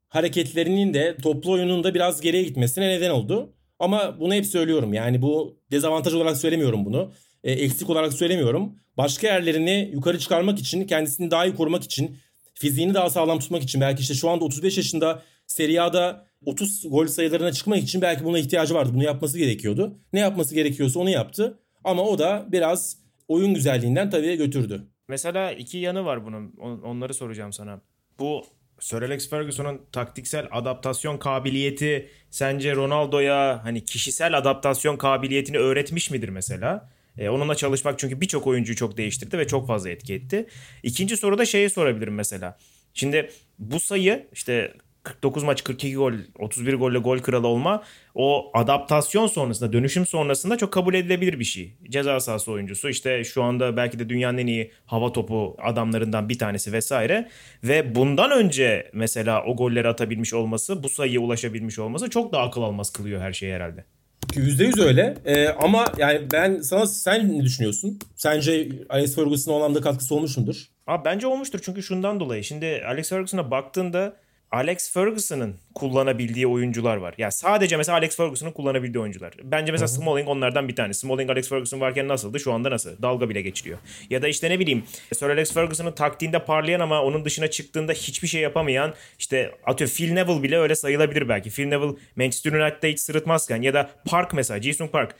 hareketlerinin 0.08 0.94
de 0.94 1.18
toplu 1.24 1.52
oyunun 1.52 1.84
da 1.84 1.94
biraz 1.94 2.22
geriye 2.22 2.44
gitmesine 2.44 2.88
neden 2.88 3.10
oldu. 3.10 3.54
Ama 3.80 4.20
bunu 4.20 4.34
hep 4.34 4.46
söylüyorum. 4.46 4.94
Yani 4.94 5.22
bu 5.22 5.60
dezavantaj 5.72 6.14
olarak 6.14 6.38
söylemiyorum 6.38 6.86
bunu. 6.86 7.12
E, 7.44 7.52
eksik 7.52 7.90
olarak 7.90 8.14
söylemiyorum. 8.14 8.76
Başka 8.98 9.28
yerlerini 9.28 9.90
yukarı 9.94 10.20
çıkarmak 10.20 10.60
için, 10.60 10.88
kendisini 10.88 11.32
daha 11.32 11.46
iyi 11.46 11.56
korumak 11.56 11.84
için, 11.84 12.18
fiziğini 12.54 12.94
daha 12.94 13.10
sağlam 13.10 13.40
tutmak 13.40 13.64
için 13.64 13.82
belki 13.82 14.02
işte 14.02 14.14
şu 14.14 14.30
anda 14.30 14.46
35 14.46 14.78
yaşında 14.78 15.24
Serie 15.48 15.80
A'da 15.80 16.26
30 16.46 16.90
gol 16.90 17.08
sayılarına 17.08 17.52
çıkmak 17.52 17.84
için 17.84 18.02
belki 18.02 18.24
buna 18.24 18.40
ihtiyacı 18.40 18.74
vardı. 18.74 18.92
Bunu 18.94 19.04
yapması 19.04 19.38
gerekiyordu. 19.38 20.00
Ne 20.14 20.20
yapması 20.20 20.56
gerekiyorsa 20.56 21.00
onu 21.00 21.10
yaptı. 21.10 21.60
Ama 21.84 22.04
o 22.04 22.20
da 22.20 22.46
biraz 22.52 22.98
oyun 23.28 23.54
güzelliğinden 23.54 24.10
tabii 24.10 24.36
götürdü. 24.36 24.88
Mesela 25.10 25.52
iki 25.52 25.78
yanı 25.78 26.06
var 26.06 26.26
bunun. 26.26 26.54
Onları 26.84 27.14
soracağım 27.14 27.54
sana. 27.54 27.82
Bu 28.20 28.46
Sir 28.80 29.02
Alex 29.02 29.30
Ferguson'un 29.30 29.82
taktiksel 29.92 30.48
adaptasyon 30.52 31.18
kabiliyeti 31.18 32.10
sence 32.30 32.76
Ronaldo'ya 32.76 33.60
hani 33.64 33.86
kişisel 33.86 34.38
adaptasyon 34.38 34.98
kabiliyetini 34.98 35.58
öğretmiş 35.58 36.12
midir 36.12 36.30
mesela? 36.30 36.90
Ee, 37.18 37.30
onunla 37.30 37.56
çalışmak 37.56 38.00
çünkü 38.00 38.22
birçok 38.22 38.48
oyuncuyu 38.48 38.76
çok 38.76 38.98
değiştirdi 38.98 39.38
ve 39.38 39.48
çok 39.48 39.68
fazla 39.68 39.90
etki 39.90 40.14
etti. 40.14 40.48
İkinci 40.84 41.18
soruda 41.18 41.46
şeye 41.46 41.70
sorabilirim 41.70 42.16
mesela. 42.16 42.58
Şimdi 42.94 43.30
bu 43.60 43.80
sayı 43.80 44.28
işte 44.34 44.74
49 45.04 45.44
maç 45.44 45.64
42 45.64 45.96
gol 45.96 46.14
31 46.40 46.74
golle 46.74 46.98
gol 46.98 47.20
kralı 47.20 47.48
olma 47.48 47.84
o 48.16 48.52
adaptasyon 48.54 49.28
sonrasında 49.28 49.74
dönüşüm 49.74 50.06
sonrasında 50.06 50.58
çok 50.58 50.74
kabul 50.74 50.94
edilebilir 50.94 51.40
bir 51.40 51.46
şey. 51.46 51.74
Ceza 51.90 52.20
sahası 52.20 52.52
oyuncusu 52.52 52.90
işte 52.90 53.24
şu 53.24 53.44
anda 53.44 53.78
belki 53.78 54.00
de 54.00 54.10
dünyanın 54.10 54.38
en 54.38 54.48
iyi 54.48 54.72
hava 54.86 55.12
topu 55.12 55.58
adamlarından 55.64 56.30
bir 56.30 56.38
tanesi 56.38 56.74
vesaire 56.74 57.30
ve 57.64 57.96
bundan 57.96 58.32
önce 58.32 58.90
mesela 58.94 59.44
o 59.46 59.56
golleri 59.56 59.88
atabilmiş 59.88 60.34
olması 60.34 60.84
bu 60.84 60.90
sayıya 60.90 61.20
ulaşabilmiş 61.20 61.80
olması 61.80 62.10
çok 62.10 62.34
daha 62.34 62.44
akıl 62.44 62.62
almaz 62.62 62.90
kılıyor 62.90 63.22
her 63.22 63.34
şeyi 63.34 63.54
herhalde. 63.54 63.86
%100 64.28 64.82
öyle 64.82 65.18
ee, 65.26 65.48
ama 65.48 65.86
yani 65.98 66.22
ben 66.34 66.62
sana 66.62 66.86
sen 66.86 67.40
ne 67.40 67.44
düşünüyorsun? 67.44 68.00
Sence 68.16 68.70
Alex 68.90 69.16
Ferguson'a 69.16 69.56
o 69.56 69.58
anlamda 69.58 69.82
katkısı 69.82 70.16
olmuş 70.16 70.38
mudur? 70.38 70.56
Abi 70.88 71.06
bence 71.06 71.28
olmuştur 71.28 71.60
çünkü 71.64 71.84
şundan 71.84 72.20
dolayı. 72.20 72.44
Şimdi 72.44 72.84
Alex 72.88 73.10
Ferguson'a 73.10 73.52
baktığında 73.52 74.16
Alex 74.52 74.94
Ferguson'ın 74.94 75.56
kullanabildiği 75.76 76.48
oyuncular 76.48 76.98
var. 76.98 77.10
Ya 77.10 77.16
yani 77.18 77.32
sadece 77.32 77.78
mesela 77.78 77.98
Alex 77.98 78.18
Ferguson'ın 78.18 78.52
kullanabildiği 78.52 79.02
oyuncular. 79.02 79.34
Bence 79.44 79.72
mesela 79.72 79.88
Hı-hı. 79.88 79.96
Smalling 79.96 80.28
onlardan 80.28 80.68
bir 80.68 80.76
tanesi. 80.76 81.00
Smalling 81.00 81.30
Alex 81.30 81.50
Ferguson 81.50 81.80
varken 81.80 82.08
nasıldı? 82.08 82.40
Şu 82.40 82.54
anda 82.54 82.72
nasıl? 82.72 83.02
Dalga 83.02 83.30
bile 83.30 83.42
geçiliyor. 83.42 83.78
Ya 84.10 84.22
da 84.22 84.28
işte 84.28 84.50
ne 84.50 84.60
bileyim 84.60 84.84
Sir 85.14 85.30
Alex 85.30 85.54
Ferguson'ın 85.54 85.92
taktiğinde 85.92 86.46
parlayan 86.46 86.80
ama 86.80 87.04
onun 87.04 87.26
dışına 87.26 87.48
çıktığında 87.48 87.94
hiçbir 87.94 88.28
şey 88.28 88.42
yapamayan 88.42 88.94
işte 89.20 89.52
atıyor 89.66 89.90
Phil 89.90 90.14
Neville 90.14 90.44
bile 90.44 90.58
öyle 90.58 90.76
sayılabilir 90.76 91.30
belki. 91.30 91.50
Phil 91.50 91.68
Neville 91.68 91.96
Manchester 92.16 92.52
United'da 92.52 92.88
hiç 92.88 93.00
sırıtmazken 93.00 93.62
ya 93.62 93.74
da 93.74 93.90
Park 94.06 94.34
mesela 94.34 94.62
Jisung 94.62 94.92
Park. 94.92 95.16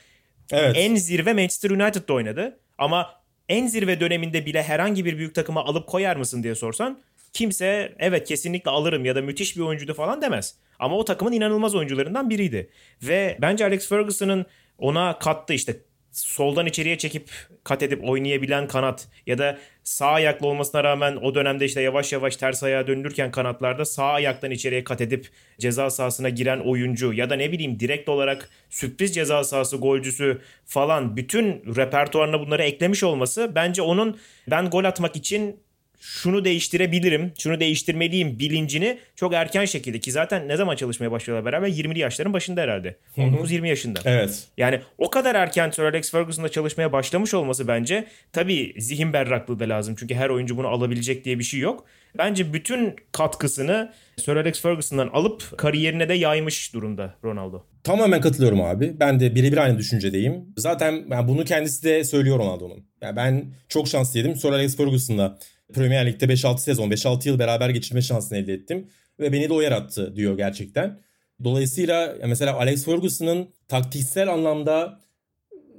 Evet. 0.52 0.76
En 0.78 0.94
zirve 0.94 1.32
Manchester 1.32 1.70
United'da 1.70 2.12
oynadı 2.12 2.58
ama 2.78 3.20
en 3.48 3.66
zirve 3.66 4.00
döneminde 4.00 4.46
bile 4.46 4.62
herhangi 4.62 5.04
bir 5.04 5.18
büyük 5.18 5.34
takıma 5.34 5.64
alıp 5.64 5.86
koyar 5.86 6.16
mısın 6.16 6.42
diye 6.42 6.54
sorsan 6.54 6.98
kimse 7.32 7.94
evet 7.98 8.28
kesinlikle 8.28 8.70
alırım 8.70 9.04
ya 9.04 9.16
da 9.16 9.22
müthiş 9.22 9.56
bir 9.56 9.62
oyuncuydu 9.62 9.94
falan 9.94 10.22
demez. 10.22 10.54
Ama 10.78 10.96
o 10.96 11.04
takımın 11.04 11.32
inanılmaz 11.32 11.74
oyuncularından 11.74 12.30
biriydi. 12.30 12.70
Ve 13.02 13.38
bence 13.40 13.64
Alex 13.64 13.88
Ferguson'ın 13.88 14.46
ona 14.78 15.18
kattı 15.18 15.54
işte 15.54 15.76
soldan 16.12 16.66
içeriye 16.66 16.98
çekip 16.98 17.30
kat 17.64 17.82
edip 17.82 18.08
oynayabilen 18.08 18.68
kanat 18.68 19.08
ya 19.26 19.38
da 19.38 19.58
sağ 19.84 20.06
ayaklı 20.06 20.46
olmasına 20.46 20.84
rağmen 20.84 21.16
o 21.16 21.34
dönemde 21.34 21.64
işte 21.64 21.80
yavaş 21.80 22.12
yavaş 22.12 22.36
ters 22.36 22.62
ayağa 22.62 22.86
dönülürken 22.86 23.30
kanatlarda 23.30 23.84
sağ 23.84 24.06
ayaktan 24.06 24.50
içeriye 24.50 24.84
kat 24.84 25.00
edip 25.00 25.28
ceza 25.58 25.90
sahasına 25.90 26.28
giren 26.28 26.60
oyuncu 26.60 27.12
ya 27.12 27.30
da 27.30 27.36
ne 27.36 27.52
bileyim 27.52 27.80
direkt 27.80 28.08
olarak 28.08 28.50
sürpriz 28.70 29.14
ceza 29.14 29.44
sahası 29.44 29.76
golcüsü 29.76 30.40
falan 30.66 31.16
bütün 31.16 31.46
repertuarına 31.76 32.40
bunları 32.40 32.62
eklemiş 32.62 33.04
olması 33.04 33.52
bence 33.54 33.82
onun 33.82 34.18
ben 34.50 34.70
gol 34.70 34.84
atmak 34.84 35.16
için 35.16 35.60
şunu 36.00 36.44
değiştirebilirim, 36.44 37.32
şunu 37.38 37.60
değiştirmeliyim 37.60 38.38
bilincini 38.38 38.98
çok 39.16 39.34
erken 39.34 39.64
şekilde 39.64 40.00
ki 40.00 40.12
zaten 40.12 40.48
ne 40.48 40.56
zaman 40.56 40.76
çalışmaya 40.76 41.10
başlıyorlar 41.10 41.52
beraber 41.52 41.68
20'li 41.68 41.98
yaşların 41.98 42.32
başında 42.32 42.60
herhalde. 42.60 42.96
19-20 43.16 43.66
yaşında. 43.66 44.00
Evet. 44.04 44.48
Yani 44.56 44.80
o 44.98 45.10
kadar 45.10 45.34
erken 45.34 45.70
Sir 45.70 45.82
Alex 45.82 46.10
Ferguson'la 46.10 46.48
çalışmaya 46.48 46.92
başlamış 46.92 47.34
olması 47.34 47.68
bence 47.68 48.06
tabii 48.32 48.74
zihin 48.78 49.12
berraklığı 49.12 49.60
da 49.60 49.68
lazım. 49.68 49.94
Çünkü 49.98 50.14
her 50.14 50.28
oyuncu 50.28 50.56
bunu 50.56 50.68
alabilecek 50.68 51.24
diye 51.24 51.38
bir 51.38 51.44
şey 51.44 51.60
yok. 51.60 51.84
Bence 52.18 52.52
bütün 52.52 52.96
katkısını 53.12 53.92
Sir 54.16 54.36
Alex 54.36 54.62
Ferguson'dan 54.62 55.08
alıp 55.08 55.58
kariyerine 55.58 56.08
de 56.08 56.14
yaymış 56.14 56.74
durumda 56.74 57.14
Ronaldo. 57.24 57.62
Tamamen 57.84 58.20
katılıyorum 58.20 58.60
abi. 58.60 58.96
Ben 59.00 59.20
de 59.20 59.34
birebir 59.34 59.56
aynı 59.56 59.78
düşüncedeyim. 59.78 60.44
Zaten 60.56 61.04
yani 61.10 61.28
bunu 61.28 61.44
kendisi 61.44 61.84
de 61.84 62.04
söylüyor 62.04 62.38
Ronaldo'nun. 62.38 62.84
Yani 63.02 63.16
ben 63.16 63.44
çok 63.68 63.88
şanslıydım. 63.88 64.36
Sir 64.36 64.48
Alex 64.48 64.76
Ferguson'la 64.76 65.38
Premier 65.74 66.06
Lig'de 66.06 66.24
5-6 66.24 66.58
sezon, 66.58 66.90
5-6 66.90 67.28
yıl 67.28 67.38
beraber 67.38 67.70
geçirme 67.70 68.02
şansını 68.02 68.38
elde 68.38 68.52
ettim. 68.52 68.86
Ve 69.20 69.32
beni 69.32 69.48
de 69.48 69.52
o 69.52 69.60
yarattı 69.60 70.16
diyor 70.16 70.36
gerçekten. 70.36 70.98
Dolayısıyla 71.44 72.16
mesela 72.26 72.54
Alex 72.54 72.84
Ferguson'ın 72.84 73.48
taktiksel 73.68 74.32
anlamda 74.32 75.00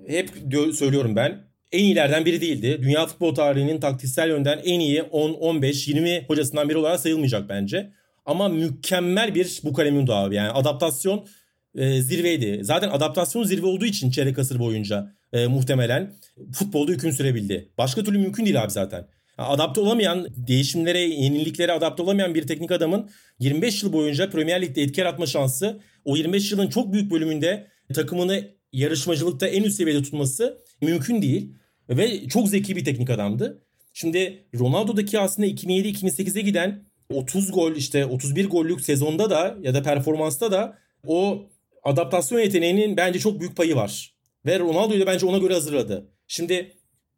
hep 0.08 0.30
söylüyorum 0.74 1.16
ben 1.16 1.52
en 1.72 1.84
iyilerden 1.84 2.26
biri 2.26 2.42
değildi. 2.42 2.80
Dünya 2.84 3.06
futbol 3.06 3.36
tarihinin 3.36 3.80
taktiksel 3.80 4.30
yönden 4.30 4.62
en 4.66 4.80
iyi 4.80 5.04
10, 5.04 5.34
15, 5.34 5.88
20 5.88 6.26
hocasından 6.28 6.70
biri 6.70 6.78
olarak 6.78 7.00
sayılmayacak 7.00 7.50
bence. 7.50 7.92
Ama 8.26 8.50
mükemmel 8.50 9.36
bir 9.36 9.60
bu 9.64 9.74
kalemin 9.74 10.08
abi. 10.08 10.36
Yani 10.36 10.50
adaptasyon 10.50 11.28
e, 11.76 12.02
zirveydi. 12.02 12.60
Zaten 12.64 12.90
adaptasyon 12.90 13.44
zirve 13.44 13.66
olduğu 13.66 13.86
için 13.86 14.12
çeyrek 14.12 14.40
asır 14.40 14.60
boyunca 14.60 15.14
e, 15.34 15.48
muhtemelen 15.48 16.14
futbolda 16.54 16.92
hüküm 16.92 17.12
sürebildi. 17.12 17.70
Başka 17.78 18.04
türlü 18.04 18.18
mümkün 18.18 18.46
değil 18.46 18.64
abi 18.64 18.72
zaten. 18.72 19.08
Adapte 19.48 19.82
olamayan, 19.82 20.28
değişimlere, 20.36 21.00
yeniliklere 21.00 21.72
adapte 21.72 22.04
olamayan 22.04 22.36
bir 22.36 22.48
teknik 22.48 22.72
adamın 22.72 23.10
25 23.40 23.84
yıl 23.84 23.94
boyunca 23.94 24.30
Premier 24.30 24.62
Lig'de 24.62 24.82
etki 24.82 25.02
yaratma 25.02 25.26
şansı 25.26 25.82
o 26.06 26.16
25 26.16 26.52
yılın 26.52 26.68
çok 26.68 26.94
büyük 26.94 27.12
bölümünde 27.12 27.68
takımını 27.94 28.48
yarışmacılıkta 28.74 29.48
en 29.48 29.64
üst 29.64 29.78
seviyede 29.78 30.04
tutması 30.04 30.58
mümkün 30.82 31.22
değil. 31.22 31.54
Ve 31.90 32.28
çok 32.28 32.48
zeki 32.48 32.76
bir 32.76 32.86
teknik 32.86 33.10
adamdı. 33.10 33.64
Şimdi 33.94 34.46
Ronaldo'daki 34.60 35.20
aslında 35.20 35.48
2007-2008'e 35.48 36.42
giden 36.42 36.84
30 37.14 37.52
gol 37.52 37.76
işte 37.76 38.06
31 38.06 38.50
gollük 38.50 38.82
sezonda 38.82 39.30
da 39.30 39.58
ya 39.62 39.74
da 39.74 39.84
performansta 39.84 40.52
da 40.52 40.78
o 41.08 41.50
adaptasyon 41.84 42.40
yeteneğinin 42.40 42.98
bence 42.98 43.20
çok 43.20 43.40
büyük 43.40 43.56
payı 43.56 43.76
var. 43.76 44.16
Ve 44.46 44.60
Ronaldo'yu 44.60 45.02
da 45.02 45.06
bence 45.06 45.26
ona 45.26 45.38
göre 45.38 45.54
hazırladı. 45.54 46.12
Şimdi 46.28 46.72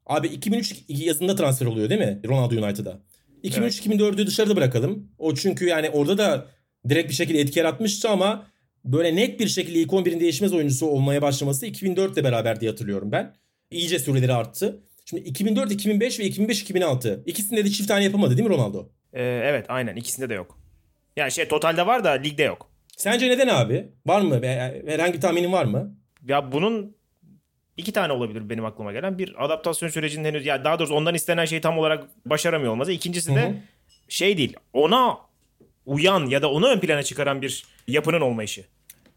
abi 0.05 0.27
2003 0.27 0.75
yazında 0.87 1.35
transfer 1.35 1.65
oluyor 1.65 1.89
değil 1.89 2.01
mi 2.01 2.19
Ronaldo 2.27 2.65
United'a? 2.65 2.99
2003-2004'ü 3.43 4.15
evet. 4.15 4.27
dışarıda 4.27 4.55
bırakalım. 4.55 5.07
O 5.17 5.35
çünkü 5.35 5.65
yani 5.65 5.89
orada 5.89 6.17
da 6.17 6.47
direkt 6.89 7.09
bir 7.09 7.15
şekilde 7.15 7.39
etki 7.39 7.59
yaratmıştı 7.59 8.09
ama 8.09 8.47
böyle 8.85 9.15
net 9.15 9.39
bir 9.39 9.47
şekilde 9.47 9.79
ilk 9.79 9.91
11'in 9.91 10.19
değişmez 10.19 10.53
oyuncusu 10.53 10.87
olmaya 10.87 11.21
başlaması 11.21 11.65
2004 11.65 12.13
ile 12.13 12.23
beraber 12.23 12.59
diye 12.59 12.71
hatırlıyorum 12.71 13.11
ben. 13.11 13.35
İyice 13.71 13.99
süreleri 13.99 14.33
arttı. 14.33 14.83
Şimdi 15.05 15.23
2004, 15.23 15.71
2005 15.71 16.19
ve 16.19 16.25
2005, 16.25 16.61
2006. 16.61 17.23
İkisinde 17.25 17.65
de 17.65 17.69
çift 17.69 17.87
tane 17.87 18.03
yapamadı 18.03 18.37
değil 18.37 18.49
mi 18.49 18.55
Ronaldo? 18.55 18.89
Ee, 19.13 19.23
evet 19.23 19.65
aynen 19.69 19.95
ikisinde 19.95 20.29
de 20.29 20.33
yok. 20.33 20.59
Yani 21.15 21.31
şey 21.31 21.47
totalde 21.47 21.85
var 21.85 22.03
da 22.03 22.11
ligde 22.11 22.43
yok. 22.43 22.69
Sence 22.97 23.29
neden 23.29 23.47
abi? 23.47 23.87
Var 24.05 24.21
mı? 24.21 24.41
Herhangi 24.87 25.13
bir 25.13 25.21
tahminin 25.21 25.51
var 25.51 25.65
mı? 25.65 25.97
Ya 26.27 26.51
bunun 26.51 26.95
iki 27.77 27.91
tane 27.91 28.13
olabilir 28.13 28.49
benim 28.49 28.65
aklıma 28.65 28.91
gelen. 28.91 29.17
Bir 29.17 29.45
adaptasyon 29.45 29.89
sürecinin 29.89 30.25
henüz 30.25 30.45
ya 30.45 30.63
daha 30.63 30.79
doğrusu 30.79 30.93
ondan 30.95 31.15
istenen 31.15 31.45
şeyi 31.45 31.61
tam 31.61 31.77
olarak 31.77 32.03
başaramıyor 32.25 32.71
olması. 32.71 32.91
İkincisi 32.91 33.35
de 33.35 33.41
Hı-hı. 33.41 33.55
şey 34.09 34.37
değil. 34.37 34.55
Ona 34.73 35.17
uyan 35.85 36.25
ya 36.25 36.41
da 36.41 36.51
onu 36.51 36.67
ön 36.67 36.79
plana 36.79 37.03
çıkaran 37.03 37.41
bir 37.41 37.65
yapının 37.87 38.21
olmayışı. 38.21 38.65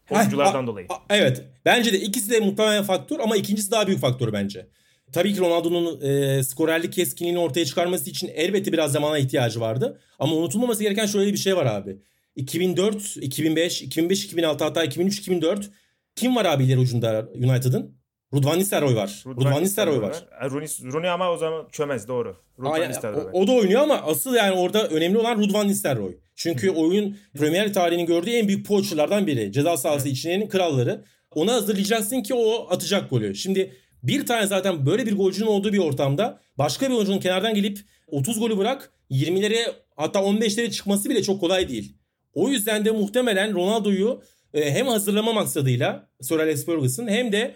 Oyunculardan 0.09 0.61
ha, 0.61 0.67
dolayı. 0.67 0.87
evet. 1.09 1.43
Bence 1.65 1.93
de 1.93 1.99
ikisi 1.99 2.29
de 2.29 2.39
muhtemelen 2.39 2.83
faktör 2.83 3.19
ama 3.19 3.37
ikincisi 3.37 3.71
daha 3.71 3.87
büyük 3.87 3.99
faktör 3.99 4.33
bence. 4.33 4.67
Tabii 5.11 5.33
ki 5.33 5.39
Ronaldo'nun 5.39 6.01
e, 6.01 6.43
skorerlik 6.43 6.93
keskinliğini 6.93 7.39
ortaya 7.39 7.65
çıkarması 7.65 8.09
için 8.09 8.31
elbette 8.35 8.73
biraz 8.73 8.91
zamana 8.91 9.17
ihtiyacı 9.17 9.59
vardı. 9.59 10.01
Ama 10.19 10.35
unutulmaması 10.35 10.83
gereken 10.83 11.05
şöyle 11.05 11.33
bir 11.33 11.37
şey 11.37 11.57
var 11.57 11.65
abi. 11.65 11.97
2004, 12.35 13.17
2005, 13.17 13.81
2005, 13.81 14.25
2006 14.25 14.63
hatta 14.63 14.83
2003, 14.83 15.19
2004 15.19 15.69
kim 16.15 16.35
var 16.35 16.45
abi 16.45 16.63
ileri 16.63 16.79
ucunda 16.79 17.29
United'ın? 17.35 17.96
Rudvan 18.33 18.59
Nistelrooy 18.59 18.95
var. 18.95 19.23
Rudvan, 19.25 19.63
Nistelrooy 19.63 20.01
var. 20.01 20.09
var. 20.09 20.51
Rooney, 20.51 20.67
Rooney 20.93 21.09
ama 21.09 21.31
o 21.31 21.37
zaman 21.37 21.67
çömez 21.71 22.07
doğru. 22.07 22.35
Rudvan 22.59 23.15
o, 23.33 23.39
o 23.39 23.47
da 23.47 23.51
oynuyor 23.51 23.81
ama 23.81 23.95
asıl 23.95 24.35
yani 24.35 24.59
orada 24.59 24.87
önemli 24.87 25.17
olan 25.17 25.37
Rudvan 25.37 25.67
Nistelrooy. 25.67 26.17
Çünkü 26.35 26.69
oyun 26.69 27.17
Premier 27.37 27.73
tarihinin 27.73 28.05
gördüğü 28.05 28.29
en 28.29 28.47
büyük 28.47 28.67
poacherlardan 28.67 29.27
biri. 29.27 29.51
Ceza 29.51 29.77
sahası 29.77 30.07
evet. 30.07 30.17
içinin 30.17 30.49
kralları. 30.49 31.03
Ona 31.35 31.53
hazırlayacaksın 31.53 32.21
ki 32.21 32.33
o 32.33 32.67
atacak 32.69 33.09
golü. 33.09 33.35
Şimdi 33.35 33.73
bir 34.03 34.25
tane 34.25 34.47
zaten 34.47 34.85
böyle 34.85 35.05
bir 35.05 35.17
golcünün 35.17 35.47
olduğu 35.47 35.73
bir 35.73 35.77
ortamda 35.77 36.39
başka 36.57 36.89
bir 36.89 36.95
oyuncunun 36.95 37.19
kenardan 37.19 37.53
gelip 37.53 37.79
30 38.07 38.39
golü 38.39 38.57
bırak 38.57 38.91
20'lere 39.11 39.73
hatta 39.95 40.19
15'lere 40.19 40.71
çıkması 40.71 41.09
bile 41.09 41.23
çok 41.23 41.39
kolay 41.39 41.69
değil. 41.69 41.97
O 42.33 42.49
yüzden 42.49 42.85
de 42.85 42.91
muhtemelen 42.91 43.55
Ronaldo'yu 43.55 44.21
e, 44.53 44.71
hem 44.71 44.87
hazırlama 44.87 45.33
maksadıyla 45.33 46.09
Sir 46.21 46.39
Alex 46.39 46.65
Ferguson 46.65 47.07
hem 47.07 47.31
de 47.31 47.55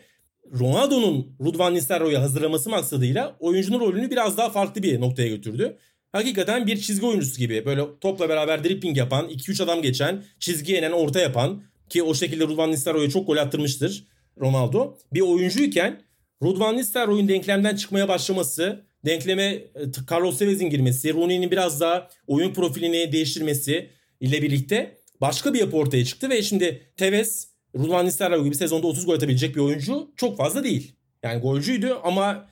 Ronaldo'nun 0.60 1.36
Rudvan 1.42 1.76
Nistelrooy'u 1.76 2.20
hazırlaması 2.20 2.70
maksadıyla 2.70 3.36
oyuncunun 3.40 3.80
rolünü 3.80 4.12
biraz 4.12 4.38
daha 4.38 4.50
farklı 4.50 4.84
bir 4.84 5.02
noktaya 5.02 5.28
götürdü. 5.28 5.78
Hakikaten 6.12 6.68
bir 6.68 6.78
çizgi 6.78 7.06
oyuncusu 7.06 7.38
gibi 7.40 7.66
böyle 7.66 7.82
topla 8.02 8.30
beraber 8.30 8.64
dribbling 8.64 8.98
yapan, 8.98 9.30
2-3 9.30 9.64
adam 9.64 9.82
geçen, 9.82 10.24
çizgi 10.40 10.76
enen, 10.76 10.92
orta 10.92 11.20
yapan 11.20 11.64
ki 11.90 12.04
o 12.04 12.14
şekilde 12.14 12.44
Rudvan 12.44 12.72
Nistelrooy'a 12.72 13.10
çok 13.10 13.28
gol 13.28 13.38
attırmıştır 13.38 14.08
Ronaldo. 14.40 14.98
Bir 15.14 15.22
oyuncuyken 15.22 16.02
Rudvan 16.42 16.78
Nistelrooy'un 16.78 17.28
denklemden 17.28 17.76
çıkmaya 17.76 18.08
başlaması, 18.08 18.86
denkleme 19.06 19.44
e, 19.44 19.70
Carlos 20.12 20.38
Tevez'in 20.38 20.70
girmesi, 20.70 21.14
Rooney'nin 21.14 21.52
biraz 21.52 21.82
daha 21.82 22.10
oyun 22.28 22.54
profilini 22.54 23.12
değiştirmesi 23.12 23.90
ile 24.20 24.42
birlikte 24.42 24.98
başka 25.22 25.54
bir 25.54 25.60
yapı 25.60 25.78
ortaya 25.78 26.06
çıktı 26.06 26.30
ve 26.30 26.44
şimdi 26.44 26.94
Tevez 26.98 27.51
Rudvan 27.76 28.06
Nistelrooy 28.06 28.44
gibi 28.44 28.56
sezonda 28.56 28.88
30 28.88 29.06
gol 29.06 29.14
atabilecek 29.14 29.56
bir 29.56 29.62
oyuncu 29.62 30.12
çok 30.16 30.38
fazla 30.38 30.64
değil. 30.64 30.96
Yani 31.24 31.42
golcüydü 31.42 31.94
ama 32.04 32.50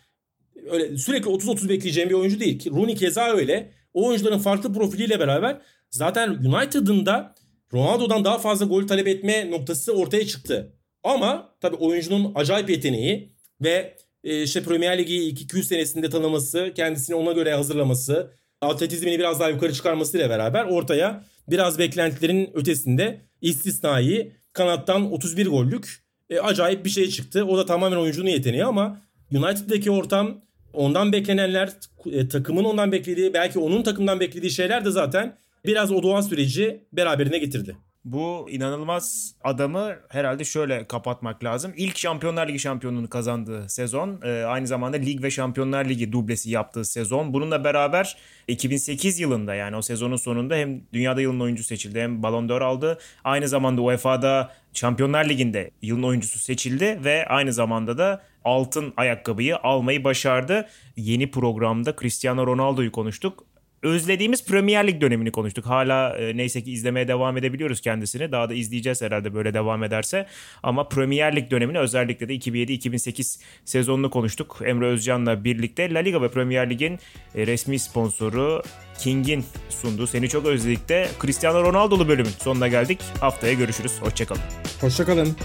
öyle 0.72 0.98
sürekli 0.98 1.30
30-30 1.30 1.70
bekleyeceğim 1.70 2.10
bir 2.10 2.16
oyuncu 2.16 2.40
değil. 2.40 2.60
Ki 2.60 2.70
Rooney 2.72 2.96
keza 2.96 3.26
öyle. 3.26 3.72
O 3.94 4.08
oyuncuların 4.08 4.40
farklı 4.40 4.74
profiliyle 4.74 5.20
beraber 5.20 5.62
zaten 5.90 6.30
United'ın 6.30 7.06
da 7.06 7.36
Ronaldo'dan 7.74 8.26
daha 8.26 8.40
fazla 8.40 8.66
gol 8.66 8.88
talep 8.88 9.08
etme 9.08 9.52
noktası 9.52 9.94
ortaya 9.94 10.28
çıktı. 10.28 10.74
Ama 11.04 11.56
tabii 11.62 11.76
oyuncunun 11.76 12.32
acayip 12.36 12.70
yeteneği 12.70 13.34
ve 13.62 13.98
e, 14.24 14.44
işte 14.44 14.64
Premier 14.64 14.98
Ligi 14.98 15.28
200 15.28 15.68
senesinde 15.68 16.10
tanıması, 16.10 16.72
kendisini 16.76 17.16
ona 17.16 17.32
göre 17.32 17.54
hazırlaması, 17.54 18.34
atletizmini 18.62 19.20
biraz 19.20 19.40
daha 19.40 19.50
yukarı 19.50 19.74
çıkarmasıyla 19.74 20.30
beraber 20.30 20.66
ortaya 20.66 21.24
biraz 21.48 21.80
beklentilerin 21.80 22.50
ötesinde 22.54 23.22
istisnai 23.42 24.32
kanattan 24.54 25.12
31 25.12 25.48
gollük 25.48 26.04
e, 26.30 26.40
acayip 26.40 26.86
bir 26.86 26.90
şey 26.90 27.10
çıktı. 27.10 27.46
O 27.46 27.58
da 27.58 27.66
tamamen 27.66 27.98
oyuncunun 27.98 28.30
yeteneği 28.30 28.66
ama 28.66 29.02
United'daki 29.32 29.92
ortam 29.92 30.42
ondan 30.74 31.12
beklenenler 31.12 31.70
e, 32.06 32.28
takımın 32.28 32.64
ondan 32.64 32.92
beklediği 32.92 33.34
belki 33.34 33.60
onun 33.60 33.84
takımdan 33.84 34.20
beklediği 34.20 34.52
şeyler 34.52 34.86
de 34.86 34.92
zaten 34.92 35.38
biraz 35.66 35.92
o 35.92 36.04
doğan 36.04 36.22
süreci 36.22 36.84
beraberine 36.94 37.38
getirdi. 37.38 37.78
Bu 38.06 38.48
inanılmaz 38.50 39.36
adamı 39.44 39.96
herhalde 40.10 40.44
şöyle 40.44 40.88
kapatmak 40.88 41.44
lazım. 41.44 41.74
İlk 41.78 41.98
Şampiyonlar 41.98 42.48
Ligi 42.48 42.60
şampiyonluğunu 42.60 43.10
kazandığı 43.10 43.70
sezon. 43.70 44.22
E, 44.24 44.44
aynı 44.44 44.68
zamanda 44.68 44.98
Lig 44.98 45.24
ve 45.24 45.32
Şampiyonlar 45.32 45.86
Ligi 45.86 46.12
dublesi 46.12 46.50
yaptığı 46.50 46.86
sezon. 46.86 47.34
Bununla 47.34 47.64
beraber 47.64 48.18
2008 48.48 49.20
yılında 49.20 49.56
yani 49.56 49.76
o 49.76 49.82
sezonun 49.82 50.16
sonunda 50.16 50.56
hem 50.56 50.82
Dünyada 50.94 51.22
Yılın 51.22 51.40
Oyuncusu 51.40 51.68
seçildi 51.68 52.02
hem 52.02 52.24
Ballon 52.24 52.50
d'Or 52.50 52.62
aldı. 52.62 52.98
Aynı 53.24 53.48
zamanda 53.48 53.82
UEFA'da 53.82 54.52
Şampiyonlar 54.74 55.30
Ligi'nde 55.30 55.72
yılın 55.82 56.04
oyuncusu 56.04 56.40
seçildi 56.40 57.00
ve 57.04 57.26
aynı 57.26 57.54
zamanda 57.54 57.98
da 57.98 58.22
altın 58.46 58.94
ayakkabıyı 58.98 59.58
almayı 59.58 60.04
başardı. 60.04 60.68
Yeni 60.96 61.32
programda 61.32 61.96
Cristiano 61.96 62.48
Ronaldo'yu 62.48 62.92
konuştuk 62.92 63.46
özlediğimiz 63.84 64.46
Premier 64.46 64.88
Lig 64.88 65.02
dönemini 65.02 65.32
konuştuk. 65.32 65.66
Hala 65.66 66.18
e, 66.18 66.38
neyse 66.38 66.64
ki 66.64 66.72
izlemeye 66.72 67.08
devam 67.08 67.38
edebiliyoruz 67.38 67.82
kendisini. 67.82 68.32
Daha 68.32 68.50
da 68.50 68.54
izleyeceğiz 68.54 69.02
herhalde 69.02 69.34
böyle 69.34 69.54
devam 69.54 69.84
ederse. 69.84 70.26
Ama 70.64 70.90
Premier 70.90 71.36
Lig 71.36 71.52
dönemini 71.52 71.80
özellikle 71.80 72.30
de 72.30 72.36
2007-2008 72.36 73.40
sezonunu 73.66 74.10
konuştuk. 74.10 74.60
Emre 74.66 74.86
Özcan'la 74.86 75.44
birlikte 75.44 75.94
La 75.94 76.00
Liga 76.00 76.22
ve 76.22 76.32
Premier 76.32 76.70
Lig'in 76.70 77.00
e, 77.36 77.48
resmi 77.48 77.80
sponsoru 77.80 78.64
King'in 79.00 79.46
sunduğu 79.70 80.08
Seni 80.08 80.30
Çok 80.30 80.46
Özledik'te 80.46 81.10
Cristiano 81.22 81.64
Ronaldo'lu 81.64 82.08
bölümün 82.08 82.32
sonuna 82.40 82.68
geldik. 82.68 83.00
Haftaya 83.20 83.54
görüşürüz. 83.54 84.02
Hoşçakalın. 84.02 84.42
Hoşçakalın. 84.82 85.36